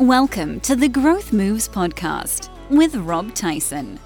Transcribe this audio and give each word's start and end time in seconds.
Welcome 0.00 0.60
to 0.60 0.74
the 0.76 0.88
Growth 0.88 1.30
Moves 1.30 1.68
podcast 1.68 2.48
with 2.70 2.96
Rob 2.96 3.34
Tyson. 3.34 4.00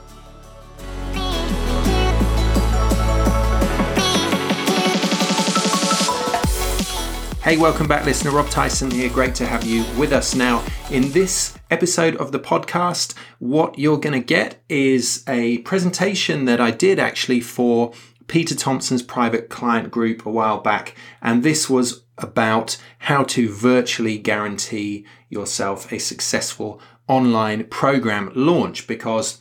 Hey, 7.44 7.56
welcome 7.58 7.86
back, 7.86 8.04
listener. 8.04 8.32
Rob 8.32 8.48
Tyson 8.48 8.90
here. 8.90 9.08
Great 9.08 9.36
to 9.36 9.46
have 9.46 9.62
you 9.64 9.84
with 9.96 10.12
us 10.12 10.34
now. 10.34 10.64
In 10.90 11.12
this 11.12 11.56
episode 11.70 12.16
of 12.16 12.32
the 12.32 12.40
podcast, 12.40 13.14
what 13.38 13.78
you're 13.78 14.00
going 14.00 14.20
to 14.20 14.26
get 14.26 14.64
is 14.68 15.22
a 15.28 15.58
presentation 15.58 16.44
that 16.46 16.60
I 16.60 16.72
did 16.72 16.98
actually 16.98 17.40
for 17.40 17.92
Peter 18.26 18.54
Thompson's 18.54 19.02
private 19.02 19.48
client 19.48 19.90
group 19.90 20.24
a 20.24 20.30
while 20.30 20.58
back. 20.58 20.96
And 21.22 21.42
this 21.42 21.68
was 21.68 22.04
about 22.18 22.76
how 23.00 23.24
to 23.24 23.52
virtually 23.52 24.18
guarantee 24.18 25.04
yourself 25.28 25.92
a 25.92 25.98
successful 25.98 26.80
online 27.08 27.64
program 27.64 28.30
launch 28.34 28.86
because 28.86 29.40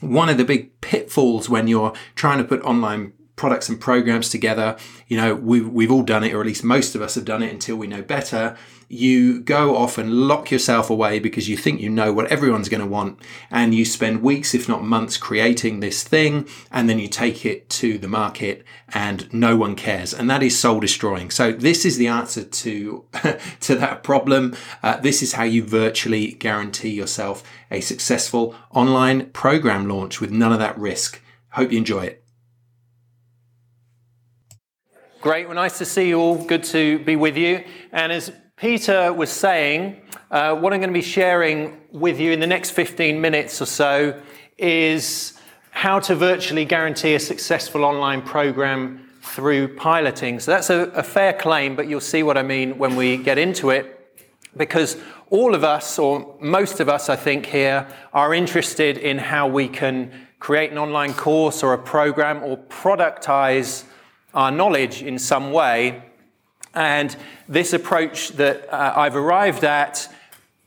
one 0.00 0.28
of 0.28 0.38
the 0.38 0.44
big 0.44 0.80
pitfalls 0.80 1.48
when 1.48 1.68
you're 1.68 1.92
trying 2.14 2.38
to 2.38 2.44
put 2.44 2.62
online 2.62 3.12
products 3.36 3.68
and 3.68 3.78
programs 3.78 4.30
together. 4.30 4.76
You 5.08 5.18
know, 5.18 5.34
we've, 5.34 5.68
we've 5.68 5.92
all 5.92 6.02
done 6.02 6.24
it, 6.24 6.32
or 6.32 6.40
at 6.40 6.46
least 6.46 6.64
most 6.64 6.94
of 6.94 7.02
us 7.02 7.14
have 7.14 7.26
done 7.26 7.42
it 7.42 7.52
until 7.52 7.76
we 7.76 7.86
know 7.86 8.02
better. 8.02 8.56
You 8.88 9.40
go 9.40 9.76
off 9.76 9.98
and 9.98 10.12
lock 10.12 10.50
yourself 10.50 10.88
away 10.90 11.18
because 11.18 11.48
you 11.48 11.56
think 11.56 11.80
you 11.80 11.90
know 11.90 12.12
what 12.12 12.28
everyone's 12.28 12.68
going 12.68 12.80
to 12.80 12.86
want. 12.86 13.20
And 13.50 13.74
you 13.74 13.84
spend 13.84 14.22
weeks, 14.22 14.54
if 14.54 14.68
not 14.68 14.84
months, 14.84 15.16
creating 15.16 15.80
this 15.80 16.02
thing. 16.02 16.48
And 16.70 16.88
then 16.88 16.98
you 16.98 17.08
take 17.08 17.44
it 17.44 17.68
to 17.70 17.98
the 17.98 18.08
market 18.08 18.64
and 18.88 19.32
no 19.34 19.56
one 19.56 19.74
cares. 19.74 20.14
And 20.14 20.30
that 20.30 20.42
is 20.42 20.58
soul 20.58 20.80
destroying. 20.80 21.30
So 21.30 21.52
this 21.52 21.84
is 21.84 21.98
the 21.98 22.06
answer 22.06 22.44
to, 22.44 23.04
to 23.60 23.74
that 23.74 24.02
problem. 24.02 24.56
Uh, 24.82 24.98
this 24.98 25.22
is 25.22 25.34
how 25.34 25.44
you 25.44 25.62
virtually 25.62 26.32
guarantee 26.32 26.90
yourself 26.90 27.42
a 27.70 27.80
successful 27.80 28.54
online 28.70 29.30
program 29.30 29.88
launch 29.88 30.20
with 30.20 30.30
none 30.30 30.52
of 30.52 30.58
that 30.60 30.78
risk. 30.78 31.20
Hope 31.50 31.72
you 31.72 31.78
enjoy 31.78 32.04
it. 32.04 32.25
Great. 35.26 35.46
Well, 35.48 35.56
nice 35.56 35.78
to 35.78 35.84
see 35.84 36.06
you 36.06 36.20
all. 36.20 36.36
Good 36.36 36.62
to 36.66 37.00
be 37.00 37.16
with 37.16 37.36
you. 37.36 37.64
And 37.90 38.12
as 38.12 38.30
Peter 38.54 39.12
was 39.12 39.28
saying, 39.28 40.00
uh, 40.30 40.54
what 40.54 40.72
I'm 40.72 40.78
going 40.78 40.90
to 40.90 40.94
be 40.94 41.02
sharing 41.02 41.80
with 41.90 42.20
you 42.20 42.30
in 42.30 42.38
the 42.38 42.46
next 42.46 42.70
15 42.70 43.20
minutes 43.20 43.60
or 43.60 43.66
so 43.66 44.22
is 44.56 45.36
how 45.72 45.98
to 45.98 46.14
virtually 46.14 46.64
guarantee 46.64 47.16
a 47.16 47.18
successful 47.18 47.84
online 47.84 48.22
program 48.22 49.08
through 49.20 49.74
piloting. 49.74 50.38
So 50.38 50.52
that's 50.52 50.70
a, 50.70 50.82
a 50.90 51.02
fair 51.02 51.32
claim, 51.32 51.74
but 51.74 51.88
you'll 51.88 52.00
see 52.00 52.22
what 52.22 52.38
I 52.38 52.44
mean 52.44 52.78
when 52.78 52.94
we 52.94 53.16
get 53.16 53.36
into 53.36 53.70
it. 53.70 54.08
Because 54.56 54.96
all 55.30 55.56
of 55.56 55.64
us, 55.64 55.98
or 55.98 56.36
most 56.40 56.78
of 56.78 56.88
us, 56.88 57.08
I 57.08 57.16
think, 57.16 57.46
here, 57.46 57.88
are 58.12 58.32
interested 58.32 58.96
in 58.96 59.18
how 59.18 59.48
we 59.48 59.66
can 59.66 60.12
create 60.38 60.70
an 60.70 60.78
online 60.78 61.14
course 61.14 61.64
or 61.64 61.72
a 61.72 61.78
program 61.78 62.44
or 62.44 62.58
productize 62.58 63.86
our 64.36 64.52
knowledge 64.52 65.02
in 65.02 65.18
some 65.18 65.50
way. 65.50 66.02
And 66.74 67.16
this 67.48 67.72
approach 67.72 68.28
that 68.32 68.72
uh, 68.72 68.92
I've 68.94 69.16
arrived 69.16 69.64
at, 69.64 70.12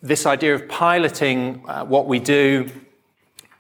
this 0.02 0.26
idea 0.26 0.56
of 0.56 0.68
piloting 0.68 1.64
uh, 1.68 1.86
what 1.86 2.08
we 2.08 2.20
do, 2.20 2.70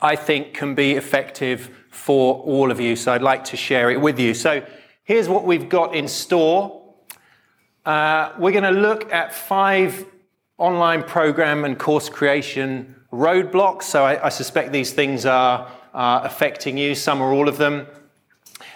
I 0.02 0.16
think 0.16 0.56
can 0.56 0.74
be 0.74 0.94
effective 0.94 1.70
for 1.92 2.42
all 2.42 2.72
of 2.72 2.80
you. 2.80 2.96
So 2.96 3.14
I'd 3.14 3.22
like 3.22 3.44
to 3.46 3.58
share 3.58 3.92
it 3.92 4.02
with 4.02 4.20
you. 4.20 4.34
So 4.34 4.66
here's 5.04 5.30
what 5.30 5.46
we've 5.46 5.70
got 5.70 5.96
in 5.96 6.08
store. 6.08 6.82
Uh, 7.86 8.32
we're 8.40 8.52
going 8.52 8.64
to 8.64 8.82
look 8.82 9.14
at 9.14 9.34
five 9.34 10.06
online 10.58 11.04
program 11.04 11.66
and 11.66 11.78
course 11.78 12.10
creation 12.10 12.96
roadblocks. 13.14 13.84
So 13.84 14.06
I, 14.06 14.26
I 14.26 14.30
suspect 14.30 14.72
these 14.72 14.92
things 14.92 15.26
are 15.26 15.70
affecting 15.94 16.78
you, 16.78 16.96
some 16.96 17.22
or 17.22 17.32
all 17.32 17.48
of 17.48 17.58
them. 17.58 17.86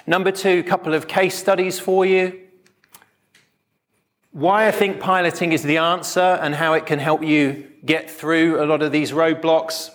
Number 0.05 0.31
two, 0.31 0.59
a 0.59 0.63
couple 0.63 0.93
of 0.93 1.07
case 1.07 1.35
studies 1.35 1.79
for 1.79 2.05
you. 2.05 2.41
Why 4.31 4.67
I 4.67 4.71
think 4.71 4.99
piloting 4.99 5.53
is 5.53 5.63
the 5.63 5.77
answer 5.77 6.19
and 6.41 6.55
how 6.55 6.73
it 6.73 6.85
can 6.85 6.99
help 6.99 7.23
you 7.23 7.69
get 7.85 8.11
through 8.11 8.61
a 8.61 8.65
lot 8.65 8.81
of 8.81 8.91
these 8.91 9.11
roadblocks. 9.11 9.91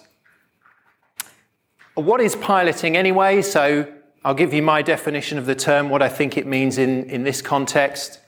What 1.95 2.21
is 2.21 2.37
piloting 2.37 2.97
anyway? 2.97 3.43
So 3.43 3.93
I'll 4.25 4.35
give 4.35 4.55
you 4.55 4.63
my 4.63 4.81
definition 4.81 5.37
of 5.37 5.45
the 5.45 5.55
term, 5.55 5.91
what 5.91 6.01
I 6.01 6.09
think 6.09 6.39
it 6.39 6.47
means 6.47 6.79
in, 6.79 7.11
in 7.11 7.25
this 7.25 7.43
context. 7.43 8.21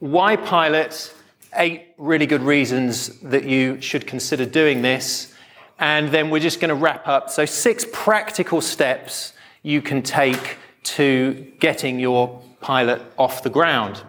Why 0.00 0.36
pilot? 0.36 1.14
Eight 1.54 1.94
really 1.98 2.26
good 2.26 2.42
reasons 2.42 3.20
that 3.20 3.44
you 3.44 3.80
should 3.80 4.06
consider 4.06 4.44
doing 4.44 4.82
this. 4.82 5.34
And 5.78 6.08
then 6.08 6.30
we're 6.30 6.40
just 6.40 6.60
going 6.60 6.70
to 6.70 6.74
wrap 6.74 7.06
up. 7.06 7.30
So, 7.30 7.44
six 7.44 7.86
practical 7.92 8.60
steps 8.60 9.32
you 9.62 9.82
can 9.82 10.02
take 10.02 10.58
to 10.82 11.52
getting 11.60 11.98
your 11.98 12.42
pilot 12.60 13.02
off 13.16 13.42
the 13.42 13.50
ground. 13.50 14.02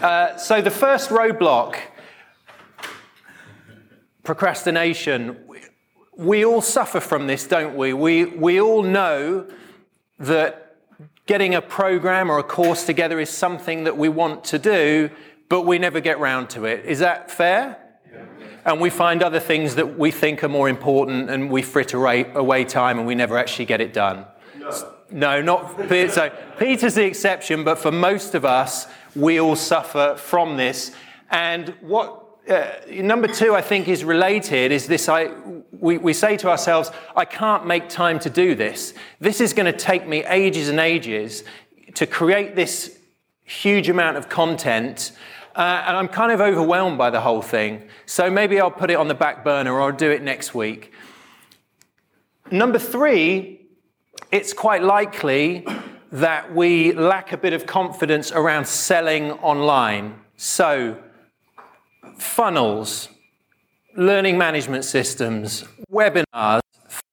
Uh, 0.00 0.36
so, 0.36 0.60
the 0.60 0.70
first 0.70 1.10
roadblock 1.10 1.78
procrastination. 4.22 5.36
We 6.16 6.44
all 6.44 6.60
suffer 6.60 7.00
from 7.00 7.26
this, 7.26 7.46
don't 7.46 7.76
we? 7.76 7.92
We, 7.92 8.24
we 8.24 8.60
all 8.60 8.82
know 8.82 9.46
that 10.18 10.76
getting 11.26 11.54
a 11.54 11.62
program 11.62 12.30
or 12.30 12.38
a 12.38 12.42
course 12.42 12.84
together 12.84 13.18
is 13.18 13.30
something 13.30 13.84
that 13.84 13.96
we 13.96 14.08
want 14.08 14.44
to 14.44 14.58
do, 14.58 15.10
but 15.48 15.62
we 15.62 15.78
never 15.78 16.00
get 16.00 16.18
round 16.18 16.50
to 16.50 16.64
it. 16.64 16.84
Is 16.84 16.98
that 17.00 17.30
fair? 17.30 17.78
And 18.64 18.80
we 18.80 18.90
find 18.90 19.22
other 19.22 19.40
things 19.40 19.74
that 19.74 19.98
we 19.98 20.10
think 20.10 20.44
are 20.44 20.48
more 20.48 20.68
important 20.68 21.30
and 21.30 21.50
we 21.50 21.62
fritter 21.62 22.06
away, 22.06 22.64
time 22.64 22.98
and 22.98 23.06
we 23.06 23.14
never 23.14 23.36
actually 23.36 23.64
get 23.64 23.80
it 23.80 23.92
done. 23.92 24.24
No, 24.56 24.70
no 25.10 25.42
not 25.42 25.88
so. 25.88 26.30
Peter's 26.58 26.94
the 26.94 27.04
exception, 27.04 27.64
but 27.64 27.78
for 27.78 27.90
most 27.90 28.34
of 28.34 28.44
us, 28.44 28.86
we 29.16 29.40
all 29.40 29.56
suffer 29.56 30.14
from 30.16 30.56
this. 30.56 30.92
And 31.30 31.70
what 31.80 32.22
uh, 32.48 32.72
number 32.90 33.28
two, 33.28 33.54
I 33.54 33.62
think, 33.62 33.88
is 33.88 34.04
related 34.04 34.72
is 34.72 34.86
this 34.86 35.08
I, 35.08 35.30
we, 35.70 35.98
we 35.98 36.12
say 36.12 36.36
to 36.38 36.50
ourselves, 36.50 36.90
I 37.14 37.24
can't 37.24 37.66
make 37.66 37.88
time 37.88 38.18
to 38.20 38.30
do 38.30 38.54
this. 38.54 38.94
This 39.20 39.40
is 39.40 39.52
going 39.52 39.70
to 39.70 39.78
take 39.78 40.06
me 40.06 40.24
ages 40.24 40.68
and 40.68 40.80
ages 40.80 41.44
to 41.94 42.06
create 42.06 42.56
this 42.56 42.98
huge 43.44 43.88
amount 43.88 44.16
of 44.16 44.28
content 44.28 45.12
uh, 45.54 45.84
and 45.86 45.96
I'm 45.96 46.08
kind 46.08 46.32
of 46.32 46.40
overwhelmed 46.40 46.98
by 46.98 47.10
the 47.10 47.20
whole 47.20 47.42
thing. 47.42 47.88
So 48.06 48.30
maybe 48.30 48.60
I'll 48.60 48.70
put 48.70 48.90
it 48.90 48.94
on 48.94 49.08
the 49.08 49.14
back 49.14 49.44
burner 49.44 49.72
or 49.72 49.82
I'll 49.82 49.92
do 49.92 50.10
it 50.10 50.22
next 50.22 50.54
week. 50.54 50.92
Number 52.50 52.78
three, 52.78 53.66
it's 54.30 54.52
quite 54.52 54.82
likely 54.82 55.66
that 56.10 56.54
we 56.54 56.92
lack 56.92 57.32
a 57.32 57.36
bit 57.36 57.52
of 57.52 57.66
confidence 57.66 58.30
around 58.32 58.66
selling 58.66 59.32
online. 59.32 60.20
So, 60.36 60.98
funnels, 62.18 63.08
learning 63.96 64.36
management 64.36 64.84
systems, 64.84 65.64
webinars, 65.90 66.60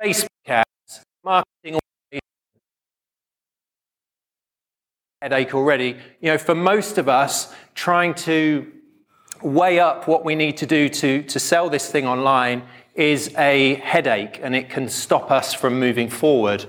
Facebook 0.01 0.27
ads, 0.47 1.03
marketing 1.23 1.79
headache 5.21 5.53
already. 5.53 5.97
You 6.21 6.31
know, 6.31 6.37
for 6.37 6.55
most 6.55 6.97
of 6.97 7.09
us, 7.09 7.53
trying 7.75 8.13
to 8.13 8.71
weigh 9.41 9.79
up 9.79 10.07
what 10.07 10.23
we 10.23 10.33
need 10.35 10.57
to 10.57 10.65
do 10.65 10.87
to, 10.89 11.23
to 11.23 11.39
sell 11.39 11.69
this 11.69 11.91
thing 11.91 12.07
online 12.07 12.63
is 12.95 13.33
a 13.37 13.75
headache 13.75 14.39
and 14.41 14.55
it 14.55 14.69
can 14.69 14.87
stop 14.87 15.29
us 15.29 15.53
from 15.53 15.79
moving 15.79 16.09
forward. 16.09 16.65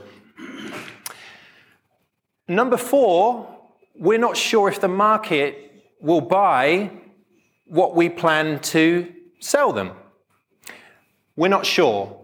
Number 2.48 2.76
four, 2.76 3.56
we're 3.96 4.18
not 4.18 4.36
sure 4.36 4.68
if 4.68 4.80
the 4.80 4.88
market 4.88 5.72
will 6.00 6.20
buy 6.20 6.90
what 7.66 7.94
we 7.94 8.08
plan 8.08 8.58
to 8.60 9.12
sell 9.38 9.72
them. 9.72 9.92
We're 11.36 11.48
not 11.48 11.66
sure. 11.66 12.16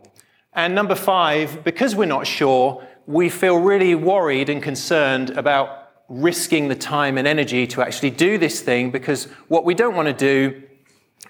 And 0.53 0.75
number 0.75 0.97
five, 0.97 1.63
because 1.63 1.95
we're 1.95 2.07
not 2.07 2.27
sure, 2.27 2.85
we 3.07 3.29
feel 3.29 3.59
really 3.59 3.95
worried 3.95 4.49
and 4.49 4.61
concerned 4.61 5.31
about 5.31 5.86
risking 6.09 6.69
the 6.69 6.75
time 6.75 7.19
and 7.19 7.27
energy 7.27 7.67
to 7.67 7.83
actually 7.83 8.11
do 8.11 8.39
this 8.39 8.61
thing 8.61 8.91
because 8.91 9.25
what 9.49 9.65
we 9.65 9.75
don't 9.75 9.95
want 9.95 10.07
to 10.07 10.15
do 10.15 10.63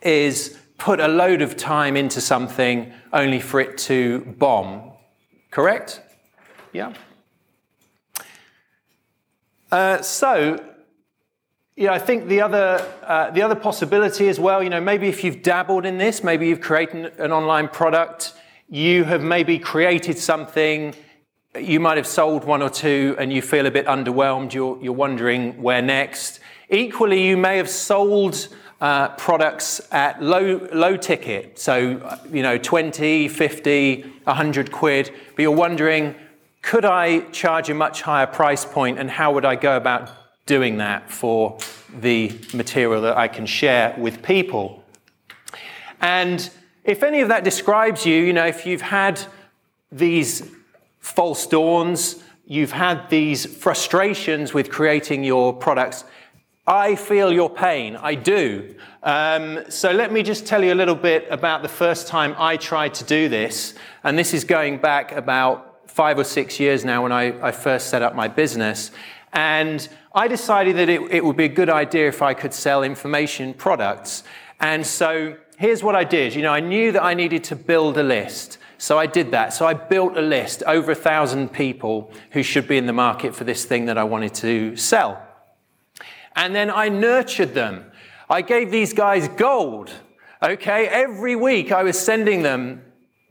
is 0.02 0.58
put 0.78 1.00
a 1.00 1.08
load 1.08 1.40
of 1.43 1.56
time 1.56 1.96
into 1.96 2.20
something 2.20 2.93
only 3.12 3.40
for 3.40 3.61
it 3.61 3.78
to 3.78 4.20
bomb. 4.38 4.93
Correct? 5.50 6.02
Yeah. 6.73 6.93
Uh, 9.73 10.02
so, 10.02 10.62
yeah, 11.75 11.93
I 11.93 11.99
think 11.99 12.28
the 12.28 12.43
other, 12.43 12.87
uh, 13.02 13.31
the 13.31 13.43
other 13.43 13.55
possibility 13.55 14.28
as 14.28 14.38
well, 14.38 14.62
you 14.62 14.70
know, 14.70 14.81
maybe 14.81 15.08
if 15.08 15.25
you've 15.25 15.43
dabbled 15.43 15.87
in 15.87 15.99
this, 15.99 16.23
maybe 16.23 16.49
you've 16.49 16.61
created 16.61 17.19
an 17.19 17.32
online 17.32 17.69
product, 17.69 18.34
you 18.69 19.05
have 19.05 19.23
maybe 19.23 19.58
created 19.58 20.19
something 20.19 20.94
you 21.61 21.81
might 21.81 21.97
have 21.97 22.06
sold 22.06 22.44
one 22.44 22.62
or 22.62 22.70
two 22.70 23.17
and 23.19 23.32
you 23.32 23.43
feel 23.43 23.67
a 23.67 23.70
bit 23.70 23.87
underwhelmed. 23.87 24.53
You're, 24.53 24.79
you're 24.82 24.93
wondering 24.93 25.61
where 25.62 25.82
next. 25.82 26.41
Equally, 26.69 27.26
you 27.26 27.37
may 27.37 27.56
have 27.56 27.69
sold 27.70 28.49
uh, 28.81 29.08
products 29.11 29.81
at 29.91 30.23
low, 30.23 30.69
low 30.73 30.97
ticket, 30.97 31.58
so, 31.58 32.19
you 32.31 32.43
know, 32.43 32.58
20, 32.58 33.29
50, 33.29 34.03
100 34.03 34.73
quid, 34.73 35.12
but 35.35 35.43
you're 35.43 35.50
wondering, 35.50 36.14
could 36.62 36.85
I 36.85 37.20
charge 37.31 37.70
a 37.70 37.75
much 37.75 38.02
higher 38.02 38.26
price 38.26 38.64
point 38.64 38.99
and 38.99 39.11
how 39.11 39.32
would 39.32 39.44
I 39.44 39.56
go 39.56 39.76
about 39.76 40.11
doing 40.44 40.79
that 40.79 41.11
for 41.11 41.59
the 42.00 42.38
material 42.52 43.02
that 43.02 43.17
I 43.17 43.29
can 43.29 43.47
share 43.47 43.94
with 43.99 44.23
people? 44.23 44.85
And 46.00 46.50
if 46.85 47.02
any 47.02 47.20
of 47.20 47.29
that 47.29 47.44
describes 47.44 48.05
you, 48.05 48.17
you 48.17 48.32
know, 48.32 48.47
if 48.47 48.67
you've 48.67 48.82
had 48.82 49.20
these 49.91 50.50
false 51.06 51.47
dawns, 51.47 52.17
you've 52.47 52.73
had 52.73 53.08
these 53.11 53.47
frustrations 53.47 54.53
with 54.53 54.70
creating 54.70 55.23
your 55.23 55.53
products, 55.53 56.05
I 56.67 56.97
feel 56.97 57.32
your 57.32 57.49
pain. 57.49 57.94
I 57.94 58.17
do. 58.17 58.75
Um, 59.05 59.61
so 59.69 59.93
let 59.93 60.11
me 60.12 60.25
just 60.25 60.47
tell 60.47 60.64
you 60.64 60.73
a 60.73 60.75
little 60.75 60.97
bit 60.97 61.29
about 61.31 61.62
the 61.62 61.69
first 61.69 62.08
time 62.08 62.35
I 62.37 62.56
tried 62.56 62.94
to 62.94 63.05
do 63.05 63.29
this. 63.29 63.75
And 64.03 64.19
this 64.19 64.35
is 64.35 64.43
going 64.43 64.79
back 64.79 65.12
about 65.12 65.88
five 65.88 66.19
or 66.19 66.25
six 66.25 66.58
years 66.58 66.85
now 66.85 67.05
when 67.05 67.12
I, 67.12 67.41
I 67.41 67.52
first 67.52 67.88
set 67.88 68.02
up 68.02 68.17
my 68.17 68.26
business. 68.26 68.91
And 69.32 69.88
I 70.12 70.26
decided 70.26 70.76
that 70.76 70.88
it, 70.88 71.00
it 71.12 71.25
would 71.25 71.37
be 71.37 71.44
a 71.44 71.55
good 71.61 71.70
idea 71.70 72.09
if 72.09 72.20
I 72.20 72.35
could 72.35 72.52
sell 72.52 72.82
information 72.82 73.55
products. 73.55 74.25
And 74.59 74.85
so 74.85 75.37
here's 75.56 75.82
what 75.82 75.97
I 75.97 76.05
did. 76.05 76.35
You 76.35 76.43
know, 76.43 76.53
I 76.53 76.61
knew 76.61 76.93
that 76.93 77.03
I 77.03 77.14
needed 77.14 77.44
to 77.44 77.56
build 77.56 77.99
a 77.99 78.03
list. 78.03 78.58
So 78.79 78.99
I 78.99 79.06
did 79.06 79.31
that. 79.31 79.53
So 79.53 79.67
I 79.67 79.75
built 79.75 80.17
a 80.17 80.23
list 80.23 80.62
over 80.67 80.93
a 80.93 80.97
thousand 80.97 81.53
people 81.53 82.12
who 82.32 82.43
should 82.43 82.69
be 82.69 82.76
in 82.76 82.87
the 82.87 82.93
market 82.93 83.35
for 83.35 83.44
this 83.44 83.64
thing 83.64 83.87
that 83.87 83.97
I 83.97 84.05
wanted 84.05 84.35
to 84.35 84.76
sell. 84.76 85.23
And 86.35 86.55
then 86.55 86.70
I 86.70 86.91
nurtured 86.91 87.55
them. 87.55 87.91
I 88.29 88.43
gave 88.43 88.70
these 88.70 88.93
guys 88.93 89.29
gold. 89.29 89.91
Okay, 90.43 90.87
every 90.87 91.35
week 91.35 91.73
I 91.73 91.82
was 91.82 91.99
sending 91.99 92.43
them 92.43 92.82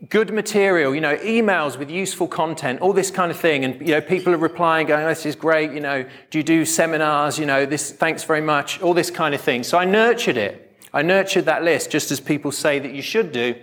good 0.10 0.34
material, 0.34 0.94
you 0.94 1.02
know, 1.02 1.16
emails 1.18 1.78
with 1.78 1.90
useful 1.90 2.28
content, 2.28 2.82
all 2.82 2.94
this 2.94 3.12
kind 3.12 3.32
of 3.32 3.38
thing. 3.38 3.64
And, 3.64 3.80
you 3.80 3.94
know, 3.94 4.02
people 4.02 4.34
are 4.34 4.38
replying, 4.38 4.88
going, 4.88 5.06
oh, 5.06 5.10
this 5.10 5.26
is 5.26 5.36
great, 5.36 5.72
you 5.72 5.80
know, 5.80 6.06
do 6.30 6.40
you 6.40 6.44
do 6.44 6.66
seminars, 6.66 7.40
you 7.40 7.46
know, 7.46 7.66
this, 7.66 7.92
thanks 7.92 8.24
very 8.24 8.42
much, 8.42 8.82
all 8.82 8.94
this 8.94 9.12
kind 9.12 9.34
of 9.36 9.42
thing. 9.42 9.64
So 9.64 9.78
I 9.78 9.86
nurtured 9.86 10.38
it. 10.38 10.65
I 10.96 11.02
nurtured 11.02 11.44
that 11.46 11.62
list, 11.62 11.92
just 11.92 12.10
as 12.10 12.22
people 12.22 12.54
say 12.54 12.80
that 12.80 12.94
you 12.94 13.02
should 13.02 13.34
do. 13.34 13.54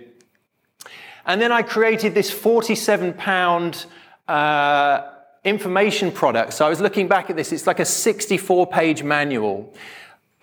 And 1.25 1.41
then 1.41 1.51
I 1.51 1.63
created 1.63 2.13
this 2.13 2.29
47 2.29 3.13
pound, 3.13 3.87
uh, 4.27 5.01
information 5.43 6.11
product. 6.11 6.53
So 6.53 6.63
I 6.63 6.69
was 6.69 6.79
looking 6.79 7.07
back 7.07 7.31
at 7.31 7.35
this, 7.35 7.51
it's 7.51 7.65
like 7.65 7.79
a 7.79 7.85
64 7.85 8.67
page 8.67 9.01
manual. 9.01 9.73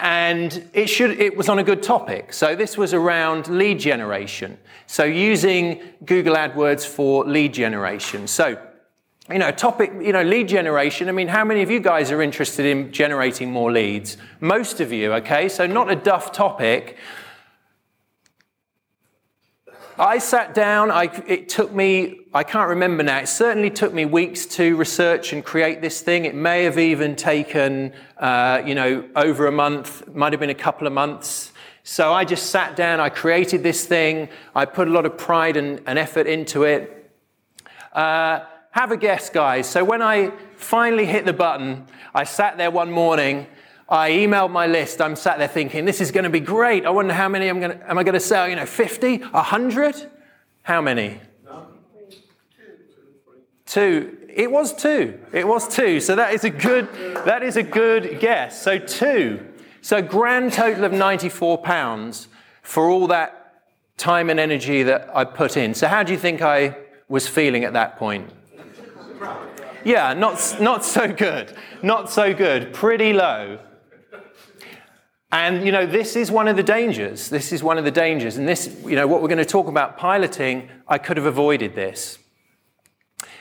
And 0.00 0.68
it, 0.72 0.88
should, 0.88 1.20
it 1.20 1.36
was 1.36 1.48
on 1.48 1.60
a 1.60 1.62
good 1.62 1.80
topic. 1.80 2.32
So 2.32 2.56
this 2.56 2.76
was 2.76 2.92
around 2.92 3.46
lead 3.46 3.78
generation. 3.78 4.58
So 4.88 5.04
using 5.04 5.80
Google 6.04 6.34
AdWords 6.34 6.84
for 6.84 7.24
lead 7.24 7.54
generation. 7.54 8.26
So, 8.26 8.58
you 9.30 9.38
know, 9.38 9.50
topic, 9.50 9.92
you 10.00 10.12
know, 10.12 10.22
lead 10.22 10.48
generation. 10.48 11.08
I 11.08 11.12
mean, 11.12 11.28
how 11.28 11.44
many 11.44 11.62
of 11.62 11.70
you 11.70 11.80
guys 11.80 12.10
are 12.10 12.20
interested 12.20 12.66
in 12.66 12.92
generating 12.92 13.50
more 13.50 13.70
leads? 13.70 14.16
Most 14.40 14.80
of 14.80 14.92
you, 14.92 15.12
okay? 15.14 15.48
So 15.48 15.66
not 15.66 15.90
a 15.90 15.96
duff 15.96 16.32
topic, 16.32 16.96
I 20.00 20.16
sat 20.16 20.54
down, 20.54 20.90
I, 20.90 21.10
it 21.26 21.50
took 21.50 21.74
me, 21.74 22.20
I 22.32 22.42
can't 22.42 22.70
remember 22.70 23.02
now, 23.02 23.18
it 23.18 23.28
certainly 23.28 23.68
took 23.68 23.92
me 23.92 24.06
weeks 24.06 24.46
to 24.46 24.74
research 24.76 25.34
and 25.34 25.44
create 25.44 25.82
this 25.82 26.00
thing. 26.00 26.24
It 26.24 26.34
may 26.34 26.64
have 26.64 26.78
even 26.78 27.16
taken, 27.16 27.92
uh, 28.16 28.62
you 28.64 28.74
know, 28.74 29.04
over 29.14 29.46
a 29.46 29.52
month, 29.52 30.08
might 30.14 30.32
have 30.32 30.40
been 30.40 30.48
a 30.48 30.54
couple 30.54 30.86
of 30.86 30.94
months. 30.94 31.52
So 31.82 32.14
I 32.14 32.24
just 32.24 32.46
sat 32.46 32.76
down, 32.76 32.98
I 32.98 33.10
created 33.10 33.62
this 33.62 33.84
thing, 33.84 34.30
I 34.54 34.64
put 34.64 34.88
a 34.88 34.90
lot 34.90 35.04
of 35.04 35.18
pride 35.18 35.58
and, 35.58 35.82
and 35.86 35.98
effort 35.98 36.26
into 36.26 36.62
it. 36.62 37.12
Uh, 37.92 38.40
have 38.70 38.92
a 38.92 38.96
guess, 38.96 39.30
guys. 39.30 39.68
So 39.68 39.84
when 39.84 40.02
I 40.02 40.30
finally 40.56 41.06
hit 41.06 41.24
the 41.24 41.32
button, 41.32 41.86
I 42.14 42.24
sat 42.24 42.56
there 42.58 42.70
one 42.70 42.90
morning 42.90 43.46
I 43.90 44.10
emailed 44.10 44.52
my 44.52 44.68
list. 44.68 45.00
I'm 45.00 45.16
sat 45.16 45.38
there 45.38 45.48
thinking, 45.48 45.84
this 45.84 46.00
is 46.00 46.12
going 46.12 46.22
to 46.22 46.30
be 46.30 46.38
great. 46.38 46.86
I 46.86 46.90
wonder 46.90 47.12
how 47.12 47.28
many 47.28 47.48
I'm 47.48 47.58
going 47.58 47.76
to, 47.76 47.90
am 47.90 47.98
I 47.98 48.04
going 48.04 48.14
to 48.14 48.20
sell? 48.20 48.48
You 48.48 48.54
know, 48.54 48.64
50, 48.64 49.18
100? 49.18 50.10
How 50.62 50.80
many? 50.80 51.20
Two. 53.66 54.16
It 54.28 54.50
was 54.50 54.72
two. 54.74 55.18
It 55.32 55.46
was 55.46 55.66
two. 55.66 55.98
So 55.98 56.14
that 56.14 56.32
is 56.32 56.44
a 56.44 56.50
good, 56.50 56.92
that 57.24 57.42
is 57.42 57.56
a 57.56 57.64
good 57.64 58.20
guess. 58.20 58.62
So 58.62 58.78
two. 58.78 59.44
So 59.82 60.00
grand 60.00 60.52
total 60.52 60.84
of 60.84 60.92
94 60.92 61.58
pounds 61.58 62.28
for 62.62 62.88
all 62.88 63.08
that 63.08 63.64
time 63.96 64.30
and 64.30 64.38
energy 64.38 64.84
that 64.84 65.10
I 65.12 65.24
put 65.24 65.56
in. 65.56 65.74
So 65.74 65.88
how 65.88 66.04
do 66.04 66.12
you 66.12 66.18
think 66.18 66.42
I 66.42 66.76
was 67.08 67.26
feeling 67.26 67.64
at 67.64 67.72
that 67.72 67.96
point? 67.96 68.30
Yeah, 69.84 70.14
not, 70.14 70.56
not 70.60 70.84
so 70.84 71.12
good. 71.12 71.54
Not 71.82 72.10
so 72.10 72.34
good. 72.34 72.72
Pretty 72.72 73.12
low. 73.12 73.58
And, 75.32 75.64
you 75.64 75.70
know, 75.70 75.86
this 75.86 76.16
is 76.16 76.30
one 76.30 76.48
of 76.48 76.56
the 76.56 76.62
dangers. 76.62 77.28
This 77.28 77.52
is 77.52 77.62
one 77.62 77.78
of 77.78 77.84
the 77.84 77.90
dangers. 77.90 78.36
And 78.36 78.48
this, 78.48 78.76
you 78.84 78.96
know, 78.96 79.06
what 79.06 79.22
we're 79.22 79.28
going 79.28 79.38
to 79.38 79.44
talk 79.44 79.68
about 79.68 79.96
piloting, 79.96 80.68
I 80.88 80.98
could 80.98 81.16
have 81.16 81.26
avoided 81.26 81.74
this. 81.74 82.18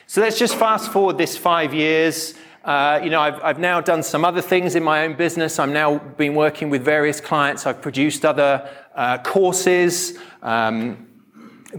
So 0.06 0.22
let's 0.22 0.38
just 0.38 0.56
fast 0.56 0.92
forward 0.92 1.18
this 1.18 1.36
five 1.36 1.74
years. 1.74 2.36
Uh, 2.64 3.00
you 3.04 3.10
know, 3.10 3.22
I've, 3.22 3.42
I've 3.44 3.60
now 3.60 3.82
done 3.82 4.04
some 4.04 4.24
other 4.24 4.42
things 4.42 4.76
in 4.76 4.84
my 4.84 5.06
own 5.06 5.16
business. 5.16 5.58
I'm 5.58 5.74
now 5.74 5.98
been 5.98 6.36
working 6.36 6.70
with 6.70 6.84
various 6.84 7.20
clients. 7.20 7.66
I've 7.66 7.82
produced 7.82 8.26
other 8.26 8.70
uh, 8.94 9.18
courses, 9.20 10.18
um, 10.44 11.08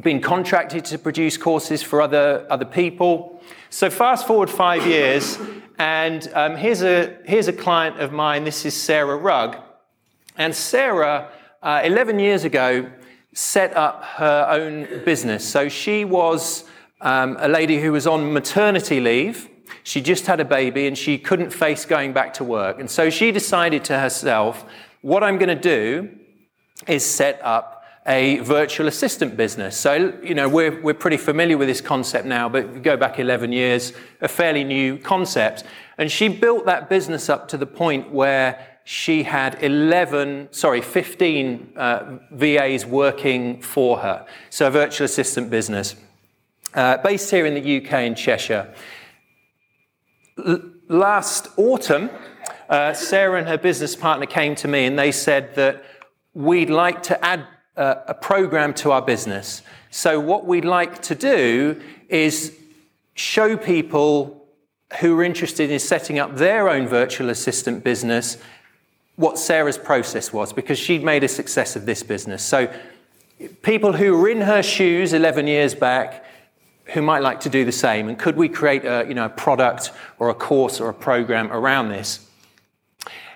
been 0.01 0.21
contracted 0.21 0.85
to 0.87 0.99
produce 0.99 1.37
courses 1.37 1.83
for 1.83 2.01
other, 2.01 2.47
other 2.51 2.65
people. 2.65 3.40
So 3.73 3.89
fast 3.89 4.27
forward 4.27 4.51
five 4.51 4.85
years, 4.85 5.39
and 5.79 6.29
um, 6.35 6.57
here's, 6.57 6.83
a, 6.83 7.17
here's 7.25 7.47
a 7.47 7.53
client 7.53 8.01
of 8.01 8.11
mine. 8.11 8.43
This 8.43 8.65
is 8.65 8.75
Sarah 8.75 9.17
Rugg. 9.17 9.59
And 10.37 10.53
Sarah, 10.57 11.31
uh, 11.63 11.81
11 11.85 12.19
years 12.19 12.43
ago, 12.43 12.91
set 13.33 13.77
up 13.77 14.03
her 14.03 14.49
own 14.51 15.05
business. 15.05 15.49
So 15.49 15.69
she 15.69 16.05
was 16.05 16.65
um, 17.01 17.37
a 17.39 17.49
lady 17.49 17.81
who 17.81 17.93
was 17.93 18.09
on 18.09 18.33
maternity 18.33 18.99
leave. 18.99 19.49
She 19.85 20.01
just 20.01 20.27
had 20.27 20.41
a 20.41 20.45
baby 20.45 20.89
and 20.89 20.99
she 20.99 21.17
couldn't 21.17 21.51
face 21.51 21.85
going 21.85 22.13
back 22.13 22.35
to 22.35 22.45
work. 22.45 22.81
And 22.81 22.91
so 22.91 23.09
she 23.09 23.31
decided 23.31 23.85
to 23.85 24.01
herself, 24.01 24.65
what 25.01 25.23
I'm 25.23 25.39
going 25.39 25.49
to 25.49 25.55
do 25.55 26.11
is 26.89 27.05
set 27.05 27.41
up 27.45 27.80
a 28.11 28.39
virtual 28.39 28.89
assistant 28.89 29.37
business. 29.37 29.77
So, 29.77 30.19
you 30.21 30.35
know, 30.35 30.49
we're, 30.49 30.83
we're 30.83 30.95
pretty 30.95 31.17
familiar 31.17 31.57
with 31.57 31.69
this 31.69 31.81
concept 31.81 32.27
now, 32.27 32.49
but 32.49 32.83
go 32.83 32.97
back 32.97 33.21
11 33.21 33.53
years, 33.53 33.93
a 34.21 34.27
fairly 34.27 34.65
new 34.65 34.99
concept. 34.99 35.63
And 35.97 36.11
she 36.11 36.27
built 36.27 36.67
that 36.67 36.89
business 36.89 37.29
up 37.29 37.47
to 37.49 37.57
the 37.57 37.67
point 37.67 38.11
where 38.11 38.67
she 38.83 39.23
had 39.23 39.63
11, 39.63 40.49
sorry, 40.51 40.81
15 40.81 41.75
uh, 41.77 42.19
VAs 42.33 42.85
working 42.85 43.63
for 43.63 43.99
her. 43.99 44.27
So 44.51 44.67
a 44.67 44.71
virtual 44.71 45.05
assistant 45.05 45.49
business. 45.49 45.95
Uh, 46.75 46.97
based 46.97 47.31
here 47.31 47.47
in 47.47 47.55
the 47.55 47.77
UK 47.77 47.93
in 48.01 48.17
Cheshire. 48.17 48.75
L- 50.45 50.63
last 50.89 51.47
autumn, 51.57 52.11
uh, 52.69 52.93
Sarah 52.93 53.39
and 53.39 53.47
her 53.47 53.59
business 53.59 53.95
partner 53.95 54.27
came 54.27 54.57
to 54.57 54.67
me 54.67 54.87
and 54.87 54.99
they 54.99 55.13
said 55.13 55.55
that 55.55 55.85
we'd 56.35 56.71
like 56.71 57.05
to 57.05 57.25
add 57.25 57.47
a 57.81 58.15
program 58.15 58.75
to 58.75 58.93
our 58.93 59.03
business. 59.03 59.63
So, 59.91 60.21
what 60.21 60.47
we'd 60.47 60.65
like 60.65 61.03
to 61.03 61.15
do 61.15 61.81
is 62.09 62.57
show 63.15 63.57
people 63.57 64.47
who 65.01 65.19
are 65.19 65.25
interested 65.25 65.71
in 65.71 65.79
setting 65.79 66.19
up 66.19 66.37
their 66.37 66.69
own 66.69 66.87
virtual 66.87 67.31
assistant 67.31 67.85
business 67.85 68.37
what 69.17 69.39
Sarah's 69.39 69.79
process 69.79 70.33
was 70.33 70.53
because 70.53 70.79
she'd 70.79 71.05
made 71.05 71.23
a 71.25 71.29
success 71.29 71.77
of 71.77 71.87
this 71.87 72.03
business. 72.03 72.43
So, 72.43 72.73
people 73.63 73.93
who 73.93 74.17
were 74.17 74.29
in 74.29 74.43
her 74.43 74.63
shoes 74.63 75.13
11 75.13 75.47
years 75.47 75.75
back 75.75 76.25
who 76.87 77.03
might 77.03 77.23
like 77.23 77.41
to 77.41 77.49
do 77.49 77.65
the 77.65 77.73
same, 77.73 78.09
and 78.09 78.19
could 78.19 78.37
we 78.37 78.49
create 78.49 78.85
a, 78.85 79.07
you 79.09 79.15
know, 79.15 79.27
a 79.27 79.31
product 79.31 79.93
or 80.19 80.29
a 80.29 80.35
course 80.35 80.81
or 80.81 80.89
a 80.89 80.95
program 80.95 81.51
around 81.53 81.89
this? 81.89 82.27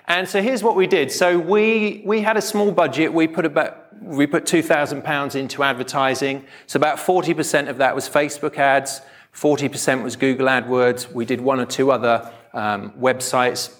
And 0.07 0.27
so 0.27 0.41
here's 0.41 0.61
what 0.61 0.75
we 0.75 0.85
did. 0.85 1.11
So 1.11 1.39
we, 1.39 2.03
we 2.05 2.21
had 2.21 2.37
a 2.37 2.41
small 2.41 2.71
budget. 2.71 3.11
We 3.11 3.27
put 3.27 3.45
about, 3.45 3.84
we 4.01 4.27
put 4.27 4.45
£2,000 4.45 5.35
into 5.35 5.63
advertising. 5.63 6.45
So 6.67 6.77
about 6.77 6.97
40% 6.97 7.69
of 7.69 7.77
that 7.77 7.95
was 7.95 8.07
Facebook 8.07 8.57
ads, 8.57 9.01
40% 9.33 10.03
was 10.03 10.15
Google 10.15 10.47
AdWords. 10.47 11.11
We 11.11 11.25
did 11.25 11.41
one 11.41 11.59
or 11.59 11.65
two 11.65 11.91
other 11.91 12.31
um, 12.53 12.91
websites 12.91 13.73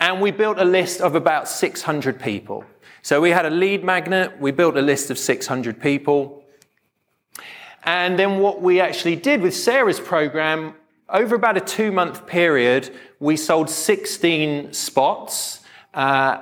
and 0.00 0.20
we 0.20 0.30
built 0.30 0.58
a 0.58 0.64
list 0.64 1.02
of 1.02 1.14
about 1.14 1.46
600 1.46 2.18
people. 2.18 2.64
So 3.02 3.20
we 3.20 3.30
had 3.30 3.44
a 3.44 3.50
lead 3.50 3.84
magnet, 3.84 4.40
we 4.40 4.50
built 4.50 4.76
a 4.76 4.82
list 4.82 5.10
of 5.10 5.18
600 5.18 5.80
people. 5.80 6.42
And 7.84 8.18
then 8.18 8.38
what 8.40 8.60
we 8.60 8.80
actually 8.80 9.16
did 9.16 9.42
with 9.42 9.54
Sarah's 9.54 10.00
program, 10.00 10.74
over 11.08 11.34
about 11.34 11.56
a 11.56 11.60
two 11.60 11.92
month 11.92 12.26
period, 12.26 12.94
we 13.18 13.36
sold 13.36 13.68
16 13.68 14.72
spots. 14.72 15.60
Uh, 15.92 16.38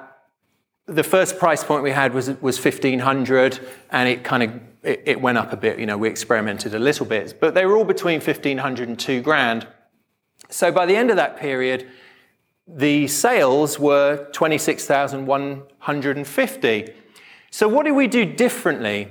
the 0.88 1.04
first 1.04 1.38
price 1.38 1.62
point 1.62 1.82
we 1.82 1.90
had 1.90 2.14
was 2.14 2.28
was 2.40 2.58
1500 2.58 3.60
and 3.90 4.08
it 4.08 4.24
kind 4.24 4.42
of 4.42 4.58
it, 4.82 5.02
it, 5.04 5.20
went 5.20 5.36
up 5.36 5.52
a 5.52 5.56
bit 5.56 5.78
you 5.78 5.84
know 5.86 5.98
we 5.98 6.08
experimented 6.08 6.74
a 6.74 6.78
little 6.78 7.04
bit. 7.06 7.38
But 7.40 7.54
they 7.54 7.66
were 7.66 7.76
all 7.76 7.84
between 7.84 8.20
1500 8.20 8.88
and 8.88 8.98
2 8.98 9.20
grand. 9.20 9.68
So 10.48 10.72
by 10.72 10.86
the 10.86 10.96
end 10.96 11.10
of 11.10 11.16
that 11.16 11.36
period 11.36 11.86
the 12.66 13.06
sales 13.06 13.78
were 13.78 14.28
26150 14.32 16.94
so 17.50 17.66
what 17.66 17.84
did 17.84 17.92
we 17.92 18.08
do 18.08 18.26
differently? 18.26 19.08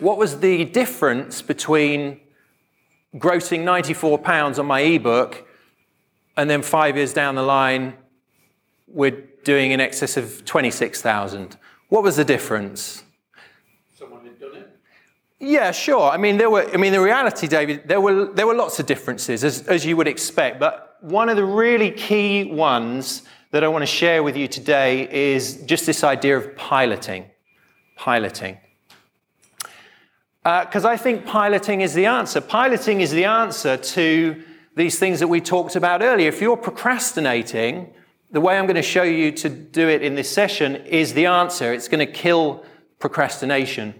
What 0.00 0.16
was 0.16 0.40
the 0.40 0.64
difference 0.64 1.42
between 1.42 2.20
grossing 3.16 3.62
94 3.62 4.18
pounds 4.18 4.58
on 4.58 4.64
my 4.66 4.80
ebook 4.80 5.46
and 6.36 6.50
then 6.50 6.62
5 6.62 6.96
years 6.96 7.12
down 7.12 7.34
the 7.34 7.42
line 7.42 7.94
we're 8.86 9.24
doing 9.44 9.70
in 9.70 9.80
excess 9.80 10.16
of 10.16 10.44
26,000. 10.44 11.56
What 11.88 12.02
was 12.02 12.16
the 12.16 12.24
difference? 12.24 13.04
Someone 13.96 14.24
had 14.24 14.40
done 14.40 14.56
it? 14.56 14.76
Yeah, 15.38 15.70
sure. 15.70 16.10
I 16.10 16.16
mean, 16.16 16.38
there 16.38 16.50
were, 16.50 16.68
I 16.72 16.76
mean, 16.76 16.92
the 16.92 17.00
reality, 17.00 17.46
David, 17.46 17.86
there 17.86 18.00
were, 18.00 18.26
there 18.26 18.46
were 18.46 18.54
lots 18.54 18.80
of 18.80 18.86
differences, 18.86 19.44
as, 19.44 19.66
as 19.68 19.84
you 19.84 19.96
would 19.96 20.08
expect. 20.08 20.58
But 20.58 20.96
one 21.00 21.28
of 21.28 21.36
the 21.36 21.44
really 21.44 21.90
key 21.90 22.44
ones 22.44 23.22
that 23.50 23.62
I 23.62 23.68
want 23.68 23.82
to 23.82 23.86
share 23.86 24.22
with 24.22 24.36
you 24.36 24.48
today 24.48 25.08
is 25.12 25.62
just 25.66 25.86
this 25.86 26.02
idea 26.02 26.36
of 26.36 26.56
piloting. 26.56 27.26
Piloting. 27.96 28.58
Because 30.42 30.84
uh, 30.84 30.88
I 30.88 30.96
think 30.96 31.24
piloting 31.24 31.80
is 31.80 31.94
the 31.94 32.06
answer. 32.06 32.40
Piloting 32.40 33.00
is 33.00 33.12
the 33.12 33.24
answer 33.24 33.76
to 33.76 34.42
these 34.76 34.98
things 34.98 35.20
that 35.20 35.28
we 35.28 35.40
talked 35.40 35.76
about 35.76 36.02
earlier. 36.02 36.28
If 36.28 36.40
you're 36.40 36.56
procrastinating, 36.56 37.94
the 38.34 38.40
way 38.40 38.58
I'm 38.58 38.64
going 38.64 38.74
to 38.74 38.82
show 38.82 39.04
you 39.04 39.30
to 39.30 39.48
do 39.48 39.88
it 39.88 40.02
in 40.02 40.16
this 40.16 40.28
session 40.28 40.74
is 40.74 41.14
the 41.14 41.26
answer. 41.26 41.72
It's 41.72 41.86
going 41.86 42.04
to 42.04 42.12
kill 42.12 42.64
procrastination. 42.98 43.94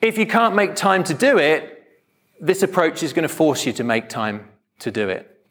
If 0.00 0.16
you 0.16 0.24
can't 0.24 0.54
make 0.54 0.76
time 0.76 1.02
to 1.04 1.14
do 1.14 1.38
it, 1.38 1.84
this 2.40 2.62
approach 2.62 3.02
is 3.02 3.12
going 3.12 3.24
to 3.28 3.34
force 3.34 3.66
you 3.66 3.72
to 3.72 3.82
make 3.82 4.08
time 4.08 4.48
to 4.78 4.92
do 4.92 5.08
it. 5.08 5.44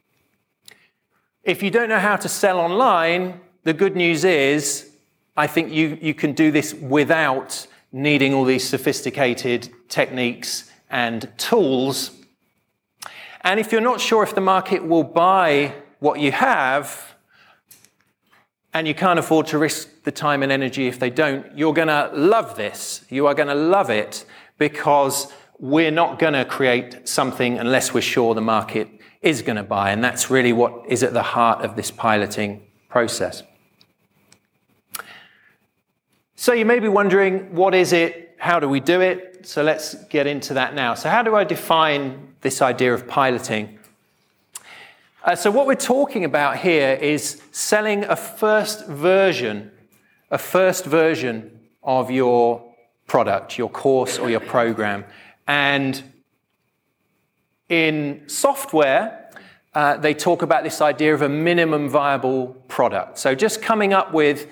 If 1.44 1.62
you 1.62 1.70
don't 1.70 1.90
know 1.90 1.98
how 1.98 2.16
to 2.16 2.26
sell 2.26 2.58
online, 2.58 3.42
the 3.64 3.74
good 3.74 3.94
news 3.94 4.24
is 4.24 4.92
I 5.36 5.48
think 5.48 5.72
you, 5.72 5.98
you 6.00 6.14
can 6.14 6.32
do 6.32 6.50
this 6.50 6.72
without 6.72 7.66
needing 7.92 8.32
all 8.32 8.46
these 8.46 8.66
sophisticated 8.66 9.68
techniques 9.90 10.70
and 10.88 11.30
tools. 11.36 12.12
And 13.42 13.60
if 13.60 13.72
you're 13.72 13.82
not 13.82 14.00
sure 14.00 14.22
if 14.22 14.34
the 14.34 14.40
market 14.40 14.82
will 14.82 15.04
buy 15.04 15.74
what 16.02 16.18
you 16.18 16.32
have 16.32 17.14
and 18.74 18.88
you 18.88 18.94
can't 18.94 19.20
afford 19.20 19.46
to 19.46 19.56
risk 19.56 20.02
the 20.02 20.10
time 20.10 20.42
and 20.42 20.50
energy 20.50 20.88
if 20.88 20.98
they 20.98 21.10
don't, 21.10 21.56
you're 21.56 21.72
going 21.72 21.86
to 21.86 22.10
love 22.12 22.56
this. 22.56 23.04
You 23.08 23.28
are 23.28 23.34
going 23.34 23.48
to 23.48 23.54
love 23.54 23.88
it 23.88 24.24
because 24.58 25.32
we're 25.60 25.92
not 25.92 26.18
going 26.18 26.32
to 26.32 26.44
create 26.44 27.08
something 27.08 27.56
unless 27.56 27.94
we're 27.94 28.00
sure 28.00 28.34
the 28.34 28.40
market 28.40 28.88
is 29.20 29.42
going 29.42 29.56
to 29.56 29.62
buy. 29.62 29.92
And 29.92 30.02
that's 30.02 30.28
really 30.28 30.52
what 30.52 30.86
is 30.88 31.04
at 31.04 31.12
the 31.12 31.22
heart 31.22 31.64
of 31.64 31.76
this 31.76 31.92
piloting 31.92 32.66
process. 32.88 33.44
So 36.34 36.52
you 36.52 36.64
may 36.64 36.80
be 36.80 36.88
wondering, 36.88 37.54
what 37.54 37.76
is 37.76 37.92
it? 37.92 38.34
How 38.38 38.58
do 38.58 38.68
we 38.68 38.80
do 38.80 39.00
it? 39.00 39.46
So 39.46 39.62
let's 39.62 39.94
get 40.06 40.26
into 40.26 40.54
that 40.54 40.74
now. 40.74 40.94
So, 40.94 41.08
how 41.08 41.22
do 41.22 41.36
I 41.36 41.44
define 41.44 42.34
this 42.40 42.60
idea 42.60 42.92
of 42.92 43.06
piloting? 43.06 43.78
Uh, 45.24 45.36
so, 45.36 45.52
what 45.52 45.68
we're 45.68 45.76
talking 45.76 46.24
about 46.24 46.56
here 46.56 46.98
is 47.00 47.40
selling 47.52 48.02
a 48.04 48.16
first 48.16 48.88
version, 48.88 49.70
a 50.32 50.38
first 50.38 50.84
version 50.84 51.60
of 51.80 52.10
your 52.10 52.74
product, 53.06 53.56
your 53.56 53.70
course, 53.70 54.18
or 54.18 54.30
your 54.30 54.40
program. 54.40 55.04
And 55.46 56.02
in 57.68 58.24
software, 58.26 59.30
uh, 59.74 59.96
they 59.96 60.12
talk 60.12 60.42
about 60.42 60.64
this 60.64 60.80
idea 60.80 61.14
of 61.14 61.22
a 61.22 61.28
minimum 61.28 61.88
viable 61.88 62.48
product. 62.66 63.16
So, 63.18 63.36
just 63.36 63.62
coming 63.62 63.92
up 63.92 64.12
with, 64.12 64.48